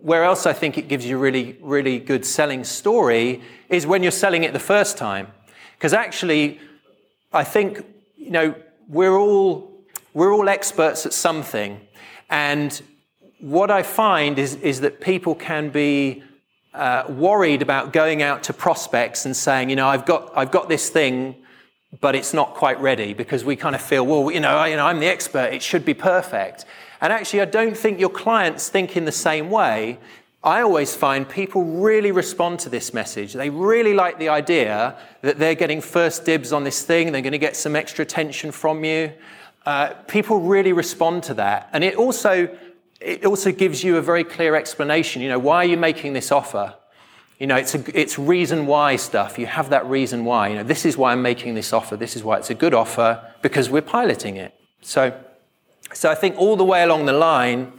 where 0.00 0.24
else 0.24 0.44
I 0.46 0.52
think 0.52 0.76
it 0.76 0.88
gives 0.88 1.06
you 1.06 1.18
really, 1.18 1.56
really 1.60 1.98
good 1.98 2.26
selling 2.26 2.64
story 2.64 3.42
is 3.68 3.86
when 3.86 4.02
you're 4.02 4.10
selling 4.10 4.42
it 4.42 4.52
the 4.52 4.58
first 4.58 4.98
time. 4.98 5.28
Because 5.76 5.92
actually, 5.92 6.60
I 7.32 7.44
think, 7.44 7.84
you 8.16 8.30
know, 8.30 8.54
we're 8.88 9.16
all, 9.16 9.70
we're 10.14 10.32
all 10.32 10.48
experts 10.48 11.06
at 11.06 11.12
something. 11.12 11.80
And 12.28 12.80
what 13.40 13.70
I 13.70 13.82
find 13.82 14.38
is, 14.38 14.56
is 14.56 14.80
that 14.80 15.00
people 15.00 15.34
can 15.34 15.70
be 15.70 16.24
uh, 16.74 17.04
worried 17.08 17.62
about 17.62 17.92
going 17.92 18.22
out 18.22 18.42
to 18.44 18.52
prospects 18.52 19.26
and 19.26 19.36
saying, 19.36 19.70
you 19.70 19.76
know, 19.76 19.86
I've 19.86 20.06
got, 20.06 20.32
I've 20.36 20.50
got 20.50 20.68
this 20.68 20.88
thing, 20.88 21.36
but 22.00 22.14
it's 22.14 22.32
not 22.32 22.54
quite 22.54 22.80
ready 22.80 23.12
because 23.12 23.44
we 23.44 23.56
kind 23.56 23.74
of 23.74 23.82
feel, 23.82 24.06
well, 24.06 24.30
you 24.30 24.40
know, 24.40 24.56
I, 24.56 24.68
you 24.68 24.76
know, 24.76 24.86
I'm 24.86 25.00
the 25.00 25.06
expert, 25.06 25.52
it 25.52 25.62
should 25.62 25.84
be 25.84 25.94
perfect. 25.94 26.64
And 27.00 27.12
actually, 27.12 27.42
I 27.42 27.46
don't 27.46 27.76
think 27.76 28.00
your 28.00 28.10
clients 28.10 28.68
think 28.68 28.96
in 28.96 29.04
the 29.04 29.12
same 29.12 29.50
way. 29.50 29.98
I 30.44 30.62
always 30.62 30.94
find 30.94 31.28
people 31.28 31.62
really 31.64 32.10
respond 32.10 32.60
to 32.60 32.68
this 32.68 32.92
message. 32.92 33.32
They 33.32 33.50
really 33.50 33.94
like 33.94 34.18
the 34.18 34.28
idea 34.28 34.96
that 35.20 35.38
they're 35.38 35.54
getting 35.54 35.80
first 35.80 36.24
dibs 36.24 36.52
on 36.52 36.64
this 36.64 36.82
thing, 36.82 37.12
they're 37.12 37.22
going 37.22 37.32
to 37.32 37.38
get 37.38 37.56
some 37.56 37.76
extra 37.76 38.02
attention 38.02 38.50
from 38.50 38.84
you. 38.84 39.12
Uh, 39.64 39.94
people 40.08 40.40
really 40.40 40.72
respond 40.72 41.22
to 41.24 41.34
that. 41.34 41.68
And 41.72 41.84
it 41.84 41.94
also, 41.94 42.48
it 43.00 43.24
also 43.24 43.52
gives 43.52 43.84
you 43.84 43.98
a 43.98 44.02
very 44.02 44.24
clear 44.24 44.56
explanation. 44.56 45.22
You 45.22 45.28
know, 45.28 45.38
why 45.38 45.58
are 45.58 45.68
you 45.68 45.76
making 45.76 46.14
this 46.14 46.32
offer? 46.32 46.74
You 47.42 47.48
know, 47.48 47.56
it's, 47.56 47.74
a, 47.74 48.00
it's 48.00 48.20
reason 48.20 48.66
why 48.66 48.94
stuff. 48.94 49.36
You 49.36 49.46
have 49.46 49.70
that 49.70 49.84
reason 49.86 50.24
why. 50.24 50.46
You 50.46 50.54
know, 50.54 50.62
this 50.62 50.86
is 50.86 50.96
why 50.96 51.10
I'm 51.10 51.22
making 51.22 51.56
this 51.56 51.72
offer. 51.72 51.96
This 51.96 52.14
is 52.14 52.22
why 52.22 52.38
it's 52.38 52.50
a 52.50 52.54
good 52.54 52.72
offer 52.72 53.20
because 53.42 53.68
we're 53.68 53.82
piloting 53.82 54.36
it. 54.36 54.54
So, 54.80 55.12
so 55.92 56.08
I 56.08 56.14
think 56.14 56.38
all 56.38 56.54
the 56.54 56.62
way 56.62 56.84
along 56.84 57.06
the 57.06 57.12
line, 57.12 57.72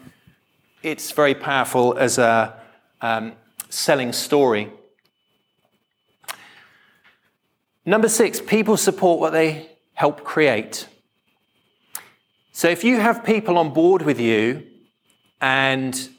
it's 0.82 1.14
very 1.14 1.34
powerful 1.34 1.98
as 1.98 2.18
a 2.18 2.60
um, 3.00 3.36
selling 3.70 4.12
story. 4.12 4.70
Number 7.86 8.10
six, 8.10 8.42
people 8.42 8.76
support 8.76 9.22
what 9.22 9.32
they 9.32 9.70
help 9.94 10.26
create. 10.26 10.90
So 12.52 12.68
if 12.68 12.84
you 12.84 13.00
have 13.00 13.24
people 13.24 13.58
on 13.58 13.72
board 13.72 14.02
with 14.02 14.20
you 14.20 14.68
and 15.40 16.10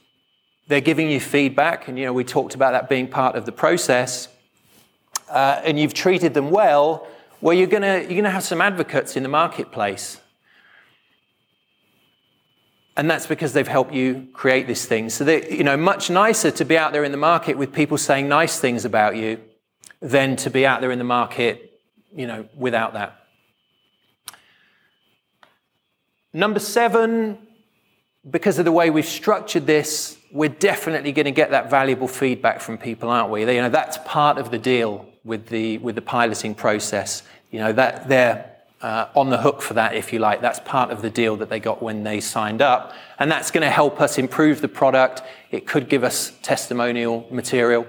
they're 0.67 0.81
giving 0.81 1.11
you 1.11 1.21
feedback, 1.21 1.89
and 1.89 1.99
you 1.99 2.07
know 2.07 2.13
we 2.13 2.25
talked 2.25 2.55
about 2.55 2.73
that 2.73 2.89
being 2.89 3.09
part 3.09 3.37
of 3.37 3.47
the 3.47 3.53
process, 3.53 4.29
uh, 5.31 5.61
and 5.65 5.79
you've 5.79 5.95
treated 5.95 6.35
them 6.35 6.51
well, 6.51 7.07
well 7.41 7.55
you're 7.55 7.67
gonna 7.67 7.99
you're 8.01 8.17
gonna 8.17 8.31
have 8.31 8.45
some 8.45 8.61
advocates 8.61 9.17
in 9.17 9.23
the 9.23 9.29
marketplace. 9.29 10.21
And 12.97 13.11
that's 13.11 13.27
because 13.27 13.53
they've 13.53 13.67
helped 13.67 13.93
you 13.93 14.29
create 14.33 14.69
this 14.69 14.87
thing. 14.87 15.11
So 15.11 15.25
that, 15.25 15.51
you 15.51 15.65
know, 15.65 15.77
much 15.77 16.11
nicer 16.11 16.53
to 16.53 16.65
be 16.65 16.79
out 16.79 16.93
there 16.93 17.03
in 17.03 17.11
the 17.11 17.19
market 17.19 17.59
with 17.59 17.73
people 17.73 17.99
saying 17.99 18.29
nice 18.29 18.61
things 18.61 18.85
about 18.85 19.17
you 19.17 19.41
than 20.01 20.37
to 20.37 20.51
be 20.51 20.65
out 20.65 20.81
there 20.81 20.93
in 20.93 20.99
the 20.99 21.05
market, 21.05 21.81
you 22.15 22.29
know, 22.29 22.47
without 22.55 22.93
that. 22.93 23.27
Number 26.33 26.61
seven, 26.61 27.39
because 28.29 28.59
of 28.59 28.65
the 28.65 28.73
way 28.73 28.91
we've 28.91 29.05
structured 29.05 29.67
this, 29.67 30.17
we're 30.35 30.49
definitely 30.49 31.13
going 31.13 31.27
to 31.27 31.31
get 31.31 31.53
that 31.53 31.71
valuable 31.71 32.09
feedback 32.09 32.61
from 32.61 32.77
people, 32.77 33.09
aren't 33.09 33.31
we? 33.31 33.43
You 33.43 33.63
know, 33.63 33.69
that's 33.69 33.99
part 34.05 34.37
of 34.37 34.51
the 34.51 34.59
deal 34.59 35.07
with 35.23 35.47
the, 35.47 35.79
with 35.79 35.95
the 35.95 36.03
piloting 36.03 36.57
process. 36.57 37.23
You 37.53 37.61
know, 37.61 37.73
that 37.73 38.09
they're 38.09 38.51
uh, 38.83 39.07
on 39.15 39.31
the 39.31 39.39
hook 39.39 39.63
for 39.63 39.75
that, 39.75 39.95
if 39.95 40.13
you 40.13 40.19
like. 40.19 40.41
That's 40.41 40.59
part 40.59 40.91
of 40.91 41.03
the 41.03 41.09
deal 41.09 41.37
that 41.37 41.51
they 41.51 41.61
got 41.61 41.81
when 41.81 42.03
they 42.03 42.19
signed 42.19 42.61
up. 42.61 42.95
And 43.21 43.31
that's 43.31 43.53
going 43.53 43.63
to 43.63 43.71
help 43.71 44.01
us 44.01 44.19
improve 44.19 44.61
the 44.61 44.67
product. 44.67 45.23
It 45.53 45.69
could 45.69 45.89
give 45.89 46.03
us 46.03 46.33
testimonial 46.43 47.29
material. 47.31 47.87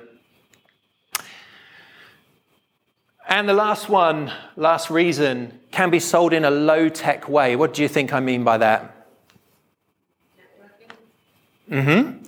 And 3.27 3.49
the 3.49 3.55
last 3.55 3.89
one, 3.89 4.31
last 4.55 4.91
reason, 4.91 5.59
can 5.71 5.89
be 5.89 5.99
sold 5.99 6.31
in 6.31 6.45
a 6.45 6.51
low 6.51 6.89
tech 6.89 7.27
way. 7.27 7.55
What 7.55 7.73
do 7.73 7.81
you 7.81 7.87
think 7.87 8.13
I 8.13 8.19
mean 8.19 8.43
by 8.43 8.59
that? 8.59 9.07
Mm 11.71 12.21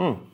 hmm. 0.00 0.24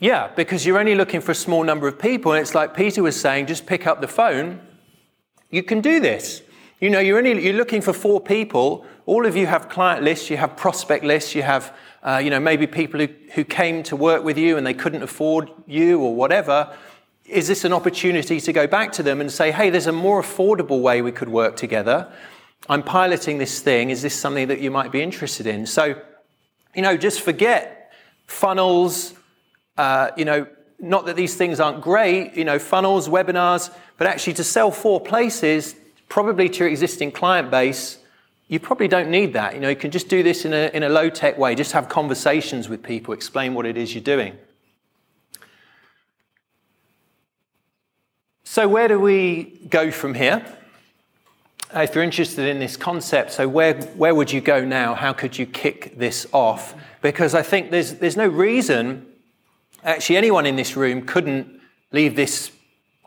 Yeah, 0.00 0.30
because 0.34 0.66
you're 0.66 0.78
only 0.78 0.94
looking 0.94 1.20
for 1.20 1.32
a 1.32 1.34
small 1.34 1.62
number 1.62 1.88
of 1.88 1.98
people. 1.98 2.32
And 2.32 2.40
it's 2.40 2.54
like 2.54 2.74
Peter 2.74 3.02
was 3.02 3.18
saying, 3.18 3.46
just 3.46 3.64
pick 3.64 3.86
up 3.86 4.00
the 4.00 4.08
phone. 4.08 4.60
You 5.50 5.62
can 5.62 5.80
do 5.80 6.00
this. 6.00 6.42
You 6.80 6.90
know, 6.90 6.98
you're, 6.98 7.16
only, 7.16 7.42
you're 7.42 7.54
looking 7.54 7.80
for 7.80 7.92
four 7.92 8.20
people. 8.20 8.84
All 9.06 9.24
of 9.24 9.36
you 9.36 9.46
have 9.46 9.68
client 9.68 10.02
lists, 10.02 10.28
you 10.28 10.36
have 10.36 10.56
prospect 10.56 11.04
lists, 11.04 11.34
you 11.34 11.42
have 11.42 11.74
uh, 12.04 12.18
you 12.22 12.28
know, 12.28 12.38
maybe 12.38 12.66
people 12.66 13.00
who, 13.00 13.08
who 13.34 13.44
came 13.44 13.82
to 13.82 13.96
work 13.96 14.22
with 14.22 14.36
you 14.36 14.58
and 14.58 14.66
they 14.66 14.74
couldn't 14.74 15.02
afford 15.02 15.50
you 15.66 16.00
or 16.00 16.14
whatever, 16.14 16.70
is 17.24 17.48
this 17.48 17.64
an 17.64 17.72
opportunity 17.72 18.38
to 18.38 18.52
go 18.52 18.66
back 18.66 18.92
to 18.92 19.02
them 19.02 19.22
and 19.22 19.32
say, 19.32 19.50
hey, 19.50 19.70
there's 19.70 19.86
a 19.86 19.92
more 19.92 20.20
affordable 20.20 20.82
way 20.82 21.00
we 21.00 21.10
could 21.10 21.30
work 21.30 21.56
together? 21.56 22.12
I'm 22.68 22.82
piloting 22.82 23.38
this 23.38 23.60
thing. 23.60 23.90
Is 23.90 24.02
this 24.02 24.14
something 24.14 24.48
that 24.48 24.60
you 24.60 24.70
might 24.70 24.90
be 24.90 25.02
interested 25.02 25.46
in? 25.46 25.66
So, 25.66 26.00
you 26.74 26.82
know, 26.82 26.96
just 26.96 27.20
forget 27.20 27.92
funnels, 28.26 29.14
uh, 29.76 30.10
you 30.16 30.24
know, 30.24 30.46
not 30.78 31.06
that 31.06 31.16
these 31.16 31.36
things 31.36 31.60
aren't 31.60 31.82
great, 31.82 32.34
you 32.34 32.44
know, 32.44 32.58
funnels, 32.58 33.08
webinars, 33.08 33.72
but 33.96 34.06
actually 34.06 34.34
to 34.34 34.44
sell 34.44 34.70
four 34.70 35.00
places, 35.00 35.76
probably 36.08 36.48
to 36.48 36.60
your 36.60 36.68
existing 36.68 37.12
client 37.12 37.50
base, 37.50 37.98
you 38.48 38.60
probably 38.60 38.88
don't 38.88 39.10
need 39.10 39.32
that. 39.32 39.54
You 39.54 39.60
know, 39.60 39.68
you 39.68 39.76
can 39.76 39.90
just 39.90 40.08
do 40.08 40.22
this 40.22 40.44
in 40.44 40.52
a, 40.52 40.70
in 40.74 40.82
a 40.82 40.88
low 40.88 41.10
tech 41.10 41.38
way, 41.38 41.54
just 41.54 41.72
have 41.72 41.88
conversations 41.88 42.68
with 42.68 42.82
people, 42.82 43.14
explain 43.14 43.54
what 43.54 43.66
it 43.66 43.76
is 43.76 43.94
you're 43.94 44.04
doing. 44.04 44.36
So, 48.44 48.68
where 48.68 48.86
do 48.88 49.00
we 49.00 49.66
go 49.68 49.90
from 49.90 50.14
here? 50.14 50.44
If 51.76 51.94
you're 51.94 52.04
interested 52.04 52.46
in 52.46 52.60
this 52.60 52.76
concept, 52.76 53.32
so 53.32 53.48
where, 53.48 53.74
where 53.74 54.14
would 54.14 54.32
you 54.32 54.40
go 54.40 54.64
now? 54.64 54.94
How 54.94 55.12
could 55.12 55.36
you 55.36 55.44
kick 55.44 55.98
this 55.98 56.26
off? 56.32 56.74
Because 57.02 57.34
I 57.34 57.42
think 57.42 57.70
there's, 57.70 57.94
there's 57.94 58.16
no 58.16 58.28
reason, 58.28 59.06
actually, 59.82 60.16
anyone 60.16 60.46
in 60.46 60.56
this 60.56 60.76
room 60.76 61.04
couldn't 61.04 61.60
leave 61.90 62.14
this 62.14 62.52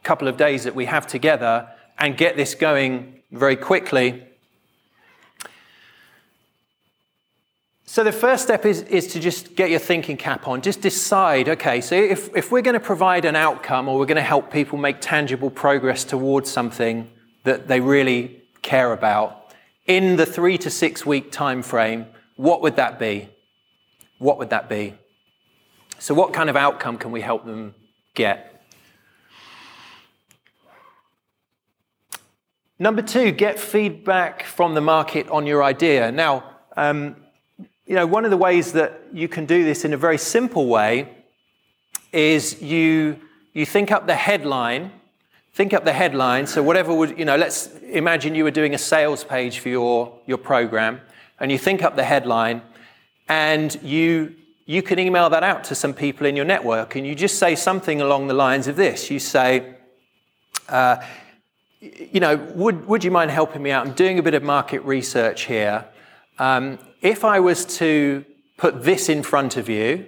couple 0.04 0.28
of 0.28 0.38
days 0.38 0.66
that 0.66 0.76
we 0.76 0.86
have 0.86 1.08
together 1.08 1.68
and 1.98 2.18
get 2.18 2.36
this 2.36 2.56
going 2.56 3.22
very 3.32 3.56
quickly 3.56 4.28
So 7.90 8.04
the 8.04 8.12
first 8.12 8.44
step 8.44 8.66
is, 8.66 8.82
is 8.84 9.08
to 9.14 9.20
just 9.20 9.56
get 9.56 9.72
your 9.72 9.80
thinking 9.80 10.18
cap 10.18 10.48
on. 10.48 10.62
Just 10.62 10.82
decide, 10.82 11.50
okay, 11.50 11.82
so 11.82 11.96
if, 11.96 12.30
if 12.36 12.52
we're 12.52 12.62
going 12.62 12.76
to 12.76 12.80
provide 12.80 13.26
an 13.26 13.36
outcome 13.36 13.88
or 13.88 13.98
we're 13.98 14.06
going 14.06 14.18
to 14.18 14.22
help 14.22 14.52
people 14.52 14.78
make 14.78 14.98
tangible 15.00 15.50
progress 15.50 16.04
towards 16.04 16.52
something 16.52 17.10
that 17.44 17.68
they 17.68 17.80
really 17.80 18.44
care 18.68 18.92
about 18.92 19.54
in 19.86 20.18
the 20.18 20.26
three 20.26 20.58
to 20.58 20.70
six 20.70 21.06
week 21.06 21.32
time 21.32 21.64
frame, 21.64 22.06
what 22.36 22.62
would 22.62 22.76
that 22.76 23.00
be? 23.00 23.30
What 24.20 24.38
would 24.38 24.50
that 24.50 24.68
be? 24.68 24.94
So 26.00 26.14
what 26.14 26.34
kind 26.34 26.50
of 26.50 26.56
outcome 26.56 26.98
can 26.98 27.12
we 27.12 27.22
help 27.22 27.46
them 27.46 27.74
get? 28.14 28.62
Number 32.78 33.02
two, 33.02 33.32
get 33.32 33.58
feedback 33.58 34.44
from 34.44 34.76
the 34.76 34.82
market 34.82 35.28
on 35.30 35.48
your 35.48 35.64
idea. 35.64 36.12
Now, 36.12 36.44
um, 36.76 37.16
you 37.88 37.96
know, 37.96 38.06
one 38.06 38.26
of 38.26 38.32
the 38.32 38.38
ways 38.38 38.74
that 38.74 39.02
you 39.14 39.28
can 39.28 39.46
do 39.46 39.64
this 39.64 39.86
in 39.86 39.94
a 39.94 39.98
very 39.98 40.18
simple 40.18 40.68
way 40.68 41.10
is 42.12 42.62
you, 42.62 43.20
you 43.54 43.66
think 43.66 43.92
up 43.92 44.06
the 44.06 44.16
headline, 44.16 44.92
think 45.58 45.74
up 45.74 45.86
the 45.86 45.92
headline. 45.94 46.46
So 46.46 46.62
whatever 46.62 46.94
would, 46.94 47.18
you 47.18 47.26
know, 47.26 47.36
let's 47.36 47.74
imagine 47.82 48.36
you 48.36 48.44
were 48.44 48.52
doing 48.52 48.76
a 48.76 48.78
sales 48.78 49.24
page 49.24 49.58
for 49.58 49.70
your, 49.70 50.20
your 50.28 50.38
program 50.38 51.02
and 51.40 51.52
you 51.52 51.58
think 51.58 51.82
up 51.82 51.96
the 51.96 52.04
headline 52.04 52.62
and 53.28 53.74
you, 53.82 54.36
you 54.68 54.84
can 54.84 55.00
email 55.00 55.32
that 55.32 55.42
out 55.42 55.64
to 55.64 55.74
some 55.74 55.96
people 55.96 56.28
in 56.28 56.36
your 56.36 56.46
network 56.46 56.96
and 56.96 57.08
you 57.08 57.16
just 57.16 57.40
say 57.40 57.56
something 57.56 58.02
along 58.02 58.28
the 58.28 58.36
lines 58.36 58.68
of 58.68 58.76
this. 58.76 59.10
You 59.10 59.18
say, 59.18 59.74
uh, 60.70 60.98
you 61.82 62.20
know, 62.20 62.36
would, 62.54 62.88
would 62.88 63.04
you 63.04 63.10
mind 63.10 63.32
helping 63.32 63.64
me 63.64 63.72
out? 63.72 63.88
I'm 63.88 63.94
doing 63.94 64.20
a 64.20 64.22
bit 64.22 64.36
of 64.36 64.44
market 64.44 64.84
research 64.84 65.46
here. 65.46 65.86
Um, 66.38 66.78
if 67.02 67.26
I 67.26 67.40
was 67.40 67.66
to 67.78 68.24
put 68.58 68.84
this 68.84 69.10
in 69.10 69.24
front 69.24 69.58
of 69.58 69.70
you, 69.70 70.06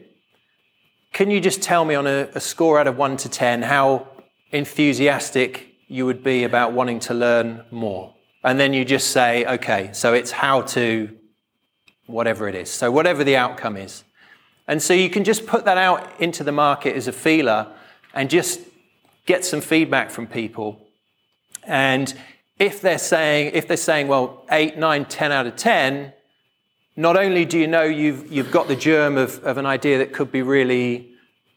can 1.11 1.31
you 1.31 1.41
just 1.41 1.63
tell 1.63 1.85
me 1.85 1.95
on 1.95 2.05
a, 2.05 2.29
a 2.35 2.39
score 2.39 2.79
out 2.79 2.85
of 2.85 2.97
1 2.97 3.17
to 3.17 3.29
10 3.29 3.63
how 3.63 4.05
enthusiastic 4.51 5.75
you 5.87 6.05
would 6.05 6.23
be 6.23 6.43
about 6.43 6.73
wanting 6.73 6.99
to 7.01 7.13
learn 7.13 7.63
more? 7.71 8.13
And 8.43 8.59
then 8.59 8.73
you 8.73 8.85
just 8.85 9.11
say, 9.11 9.45
okay, 9.45 9.89
so 9.93 10.13
it's 10.13 10.31
how 10.31 10.61
to 10.61 11.09
whatever 12.05 12.47
it 12.47 12.55
is. 12.55 12.69
So, 12.69 12.91
whatever 12.91 13.23
the 13.23 13.37
outcome 13.37 13.77
is. 13.77 14.03
And 14.67 14.81
so 14.81 14.93
you 14.93 15.09
can 15.09 15.23
just 15.23 15.47
put 15.47 15.65
that 15.65 15.77
out 15.77 16.19
into 16.21 16.43
the 16.43 16.51
market 16.51 16.95
as 16.95 17.07
a 17.07 17.11
feeler 17.11 17.67
and 18.13 18.29
just 18.29 18.59
get 19.25 19.43
some 19.43 19.61
feedback 19.61 20.11
from 20.11 20.27
people. 20.27 20.87
And 21.63 22.13
if 22.59 22.81
they're 22.81 22.99
saying, 22.99 23.51
if 23.53 23.67
they're 23.67 23.77
saying, 23.77 24.07
well, 24.07 24.45
8, 24.51 24.77
9, 24.77 25.05
10 25.05 25.31
out 25.31 25.47
of 25.47 25.55
10, 25.55 26.13
not 26.95 27.17
only 27.17 27.45
do 27.45 27.57
you 27.57 27.65
know 27.65 27.83
you've, 27.83 28.31
you've 28.31 28.51
got 28.51 28.67
the 28.67 28.75
germ 28.75 29.17
of, 29.17 29.43
of 29.43 29.57
an 29.57 29.65
idea 29.65 29.99
that 29.99 30.13
could 30.13 30.31
be 30.31 30.41
really, 30.41 31.08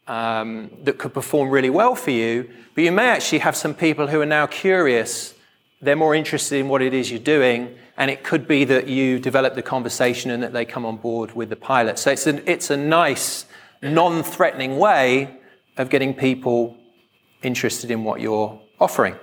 um, 0.07 0.69
that 0.83 0.97
could 0.97 1.13
perform 1.13 1.49
really 1.49 1.69
well 1.69 1.95
for 1.95 2.11
you, 2.11 2.49
but 2.75 2.83
you 2.83 2.91
may 2.91 3.07
actually 3.09 3.39
have 3.39 3.55
some 3.55 3.73
people 3.73 4.07
who 4.07 4.19
are 4.21 4.25
now 4.25 4.45
curious. 4.45 5.33
They're 5.81 5.95
more 5.95 6.15
interested 6.15 6.59
in 6.59 6.67
what 6.67 6.81
it 6.81 6.93
is 6.93 7.09
you're 7.09 7.19
doing, 7.19 7.77
and 7.97 8.11
it 8.11 8.23
could 8.23 8.47
be 8.47 8.65
that 8.65 8.87
you 8.87 9.19
develop 9.19 9.55
the 9.55 9.61
conversation 9.61 10.31
and 10.31 10.43
that 10.43 10.53
they 10.53 10.65
come 10.65 10.85
on 10.85 10.97
board 10.97 11.35
with 11.35 11.49
the 11.49 11.55
pilot. 11.55 11.99
So 11.99 12.11
it's, 12.11 12.27
an, 12.27 12.43
it's 12.45 12.69
a 12.69 12.77
nice, 12.77 13.45
non 13.81 14.23
threatening 14.23 14.77
way 14.77 15.37
of 15.77 15.89
getting 15.89 16.13
people 16.13 16.77
interested 17.41 17.91
in 17.91 18.03
what 18.03 18.19
you're 18.19 18.59
offering. 18.79 19.15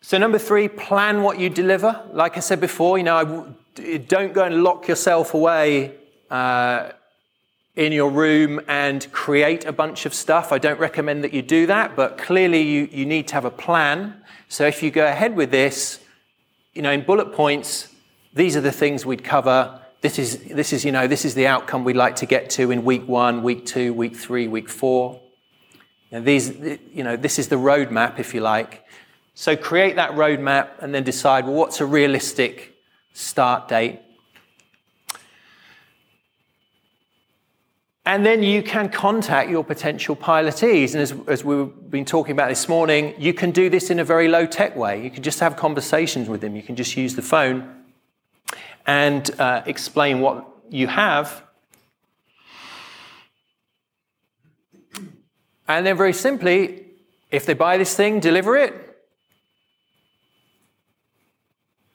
So, 0.00 0.18
number 0.18 0.38
three, 0.38 0.68
plan 0.68 1.22
what 1.22 1.38
you 1.38 1.48
deliver. 1.48 2.04
Like 2.12 2.36
I 2.36 2.40
said 2.40 2.60
before, 2.60 2.98
you 2.98 3.04
know, 3.04 3.54
don't 4.08 4.34
go 4.34 4.44
and 4.44 4.62
lock 4.62 4.88
yourself 4.88 5.32
away 5.32 5.94
uh, 6.30 6.92
in 7.74 7.92
your 7.92 8.10
room 8.10 8.60
and 8.68 9.10
create 9.12 9.64
a 9.64 9.72
bunch 9.72 10.04
of 10.04 10.12
stuff. 10.12 10.52
I 10.52 10.58
don't 10.58 10.78
recommend 10.78 11.24
that 11.24 11.32
you 11.32 11.42
do 11.42 11.66
that, 11.66 11.96
but 11.96 12.18
clearly 12.18 12.62
you, 12.62 12.88
you 12.92 13.06
need 13.06 13.28
to 13.28 13.34
have 13.34 13.44
a 13.44 13.50
plan. 13.50 14.22
So, 14.48 14.66
if 14.66 14.82
you 14.82 14.90
go 14.90 15.06
ahead 15.06 15.34
with 15.34 15.50
this, 15.50 16.00
you 16.74 16.82
know, 16.82 16.90
in 16.90 17.02
bullet 17.02 17.32
points, 17.32 17.88
these 18.34 18.56
are 18.56 18.60
the 18.60 18.72
things 18.72 19.06
we'd 19.06 19.24
cover. 19.24 19.80
This 20.02 20.18
is, 20.18 20.38
this 20.44 20.72
is, 20.72 20.84
you 20.84 20.92
know, 20.92 21.06
this 21.06 21.24
is 21.24 21.34
the 21.34 21.46
outcome 21.46 21.84
we'd 21.84 21.96
like 21.96 22.16
to 22.16 22.26
get 22.26 22.50
to 22.50 22.70
in 22.70 22.84
week 22.84 23.06
one, 23.06 23.42
week 23.42 23.64
two, 23.64 23.94
week 23.94 24.16
three, 24.16 24.48
week 24.48 24.68
four. 24.68 25.20
And 26.10 26.26
these, 26.26 26.50
you 26.92 27.04
know, 27.04 27.16
this 27.16 27.38
is 27.38 27.48
the 27.48 27.56
roadmap, 27.56 28.18
if 28.18 28.34
you 28.34 28.40
like. 28.40 28.84
So 29.34 29.56
create 29.56 29.96
that 29.96 30.10
roadmap 30.12 30.70
and 30.80 30.94
then 30.94 31.04
decide, 31.04 31.46
well, 31.46 31.54
what's 31.54 31.80
a 31.80 31.86
realistic 31.86 32.74
start 33.14 33.68
date? 33.68 34.00
And 38.04 38.26
then 38.26 38.42
you 38.42 38.64
can 38.64 38.88
contact 38.88 39.48
your 39.48 39.62
potential 39.62 40.16
pilotees. 40.16 40.94
And 40.94 41.02
as, 41.02 41.14
as, 41.28 41.44
we've 41.44 41.70
been 41.88 42.04
talking 42.04 42.32
about 42.32 42.48
this 42.48 42.68
morning, 42.68 43.14
you 43.16 43.32
can 43.32 43.52
do 43.52 43.70
this 43.70 43.90
in 43.90 44.00
a 44.00 44.04
very 44.04 44.26
low 44.26 44.44
tech 44.44 44.74
way. 44.74 45.02
You 45.02 45.10
can 45.10 45.22
just 45.22 45.38
have 45.38 45.56
conversations 45.56 46.28
with 46.28 46.40
them. 46.40 46.56
You 46.56 46.62
can 46.64 46.74
just 46.74 46.96
use 46.96 47.14
the 47.14 47.22
phone 47.22 47.84
and 48.86 49.30
uh, 49.38 49.62
explain 49.66 50.20
what 50.20 50.48
you 50.68 50.88
have. 50.88 51.44
And 55.68 55.86
then, 55.86 55.96
very 55.96 56.12
simply, 56.12 56.86
if 57.30 57.46
they 57.46 57.54
buy 57.54 57.78
this 57.78 57.94
thing, 57.94 58.18
deliver 58.18 58.56
it. 58.56 58.74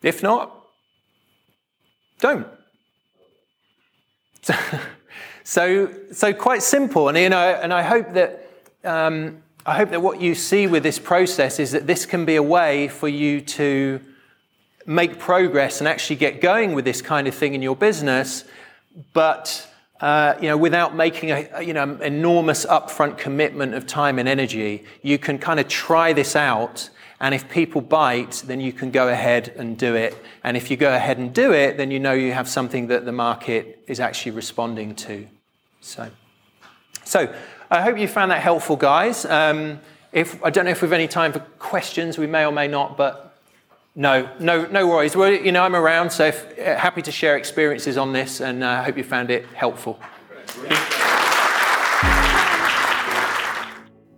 If 0.02 0.24
not, 0.24 0.68
don't. 2.20 2.48
So, 5.50 5.90
so, 6.12 6.34
quite 6.34 6.62
simple, 6.62 7.08
and 7.08 7.18
you 7.18 7.30
know, 7.30 7.40
and 7.40 7.74
I 7.74 7.82
hope 7.82 8.12
that 8.16 8.52
um, 8.84 9.42
I 9.66 9.78
hope 9.78 9.92
that 9.92 10.02
what 10.02 10.20
you 10.20 10.36
see 10.36 10.68
with 10.68 10.84
this 10.84 11.00
process 11.00 11.58
is 11.58 11.72
that 11.72 11.88
this 11.88 12.06
can 12.06 12.26
be 12.26 12.36
a 12.36 12.44
way 12.44 12.90
for 12.90 13.08
you 13.08 13.40
to 13.40 14.02
make 14.86 15.20
progress 15.20 15.80
and 15.80 15.88
actually 15.88 16.18
get 16.18 16.42
going 16.42 16.74
with 16.74 16.84
this 16.84 17.02
kind 17.02 17.30
of 17.30 17.34
thing 17.34 17.54
in 17.54 17.62
your 17.62 17.78
business, 17.78 18.44
but 19.14 19.66
uh, 20.02 20.34
you 20.42 20.50
know, 20.50 20.58
without 20.58 20.98
making 20.98 21.32
a 21.32 21.62
you 21.62 21.74
know 21.74 21.98
enormous 22.02 22.66
upfront 22.66 23.18
commitment 23.18 23.74
of 23.74 23.88
time 23.88 24.20
and 24.20 24.28
energy, 24.28 24.84
you 25.02 25.18
can 25.18 25.40
kind 25.40 25.62
of 25.62 25.70
try 25.70 26.12
this 26.12 26.36
out 26.36 26.90
and 27.22 27.34
if 27.34 27.50
people 27.50 27.80
bite, 27.80 28.44
then 28.46 28.60
you 28.60 28.74
can 28.74 28.92
go 28.92 29.08
ahead 29.08 29.54
and 29.56 29.78
do 29.78 29.96
it. 29.96 30.14
And 30.44 30.58
if 30.58 30.70
you 30.70 30.76
go 30.76 30.94
ahead 30.94 31.18
and 31.18 31.34
do 31.34 31.54
it, 31.54 31.78
then 31.78 31.90
you 31.90 32.00
know 32.00 32.12
you 32.12 32.34
have 32.34 32.50
something 32.50 32.88
that 32.88 33.06
the 33.06 33.14
market 33.14 33.82
is 33.88 34.02
actually 34.02 34.34
responding 34.34 34.94
to. 34.96 35.26
So, 35.82 36.10
so 37.04 37.34
I 37.70 37.82
hope 37.82 37.98
you 37.98 38.08
found 38.08 38.32
that 38.32 38.42
helpful, 38.42 38.76
guys. 38.76 39.26
Um, 39.26 39.80
if 40.12 40.44
I 40.44 40.50
don't 40.50 40.66
know 40.66 40.72
if 40.72 40.82
we've 40.82 40.94
any 40.94 41.08
time 41.08 41.34
for 41.34 41.40
questions, 41.60 42.18
we 42.18 42.28
may 42.28 42.46
or 42.46 42.52
may 42.52 42.68
not, 42.68 42.98
but 42.98 43.38
no, 43.96 44.30
no, 44.40 44.66
no 44.66 44.88
worries. 44.88 45.16
Well, 45.16 45.32
you 45.32 45.52
know, 45.52 45.64
I'm 45.64 45.76
around, 45.76 46.12
so 46.12 46.28
if, 46.28 46.60
uh, 46.60 46.78
happy 46.78 47.02
to 47.02 47.12
share 47.12 47.36
experiences 47.36 47.98
on 47.98 48.14
this, 48.14 48.42
and 48.42 48.64
I 48.64 48.78
uh, 48.78 48.84
hope 48.84 48.98
you 48.98 49.04
found 49.04 49.32
it 49.32 49.46
helpful. 49.48 50.00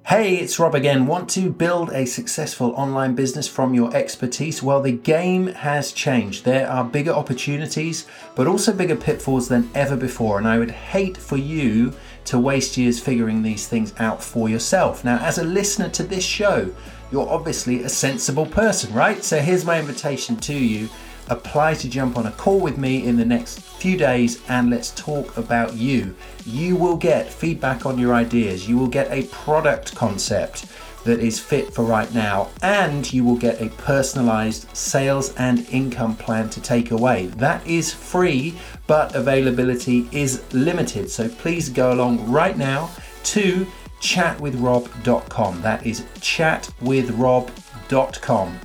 Hey, 0.09 0.37
it's 0.37 0.57
Rob 0.57 0.73
again. 0.73 1.05
Want 1.05 1.29
to 1.29 1.51
build 1.51 1.91
a 1.91 2.03
successful 2.07 2.71
online 2.71 3.13
business 3.13 3.47
from 3.47 3.75
your 3.75 3.95
expertise? 3.95 4.63
Well, 4.63 4.81
the 4.81 4.91
game 4.91 5.45
has 5.49 5.91
changed. 5.91 6.45
There 6.45 6.67
are 6.67 6.83
bigger 6.83 7.11
opportunities, 7.11 8.07
but 8.33 8.47
also 8.47 8.73
bigger 8.73 8.95
pitfalls 8.95 9.47
than 9.47 9.69
ever 9.75 9.95
before. 9.95 10.39
And 10.39 10.47
I 10.47 10.57
would 10.57 10.71
hate 10.71 11.15
for 11.15 11.37
you 11.37 11.93
to 12.25 12.39
waste 12.39 12.75
years 12.75 12.99
figuring 12.99 13.43
these 13.43 13.67
things 13.67 13.93
out 13.99 14.23
for 14.23 14.49
yourself. 14.49 15.05
Now, 15.05 15.19
as 15.19 15.37
a 15.37 15.43
listener 15.43 15.89
to 15.89 16.01
this 16.01 16.25
show, 16.25 16.73
you're 17.11 17.29
obviously 17.29 17.83
a 17.83 17.89
sensible 17.89 18.47
person, 18.47 18.91
right? 18.95 19.23
So 19.23 19.37
here's 19.37 19.63
my 19.63 19.79
invitation 19.79 20.37
to 20.37 20.55
you 20.55 20.89
apply 21.29 21.73
to 21.75 21.89
jump 21.89 22.17
on 22.17 22.25
a 22.25 22.31
call 22.31 22.59
with 22.59 22.77
me 22.77 23.05
in 23.05 23.17
the 23.17 23.25
next 23.25 23.59
few 23.59 23.97
days 23.97 24.41
and 24.49 24.69
let's 24.69 24.91
talk 24.91 25.37
about 25.37 25.73
you. 25.75 26.15
You 26.45 26.75
will 26.75 26.97
get 26.97 27.31
feedback 27.31 27.85
on 27.85 27.97
your 27.97 28.13
ideas, 28.13 28.67
you 28.67 28.77
will 28.77 28.87
get 28.87 29.11
a 29.11 29.27
product 29.27 29.95
concept 29.95 30.65
that 31.05 31.19
is 31.19 31.39
fit 31.39 31.73
for 31.73 31.83
right 31.83 32.13
now, 32.13 32.49
and 32.61 33.11
you 33.11 33.23
will 33.23 33.37
get 33.37 33.61
a 33.61 33.69
personalized 33.69 34.75
sales 34.75 35.33
and 35.35 35.67
income 35.69 36.15
plan 36.15 36.49
to 36.49 36.61
take 36.61 36.91
away. 36.91 37.27
That 37.27 37.65
is 37.65 37.93
free, 37.93 38.59
but 38.85 39.15
availability 39.15 40.09
is 40.11 40.43
limited. 40.53 41.09
So 41.09 41.29
please 41.29 41.69
go 41.69 41.93
along 41.93 42.29
right 42.29 42.57
now 42.57 42.91
to 43.23 43.65
chatwithrob.com. 44.01 45.61
That 45.61 45.85
is 45.85 46.01
chatwithrob.com. 46.19 47.68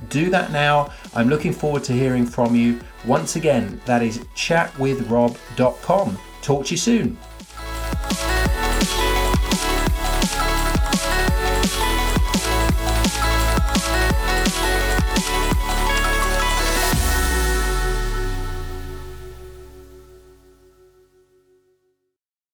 Do 0.09 0.29
that 0.29 0.51
now. 0.51 0.91
I'm 1.13 1.29
looking 1.29 1.53
forward 1.53 1.83
to 1.85 1.93
hearing 1.93 2.25
from 2.25 2.55
you. 2.55 2.79
Once 3.05 3.35
again, 3.35 3.81
that 3.85 4.01
is 4.01 4.19
chatwithrob.com. 4.35 6.17
Talk 6.41 6.65
to 6.65 6.71
you 6.71 6.77
soon. 6.77 7.17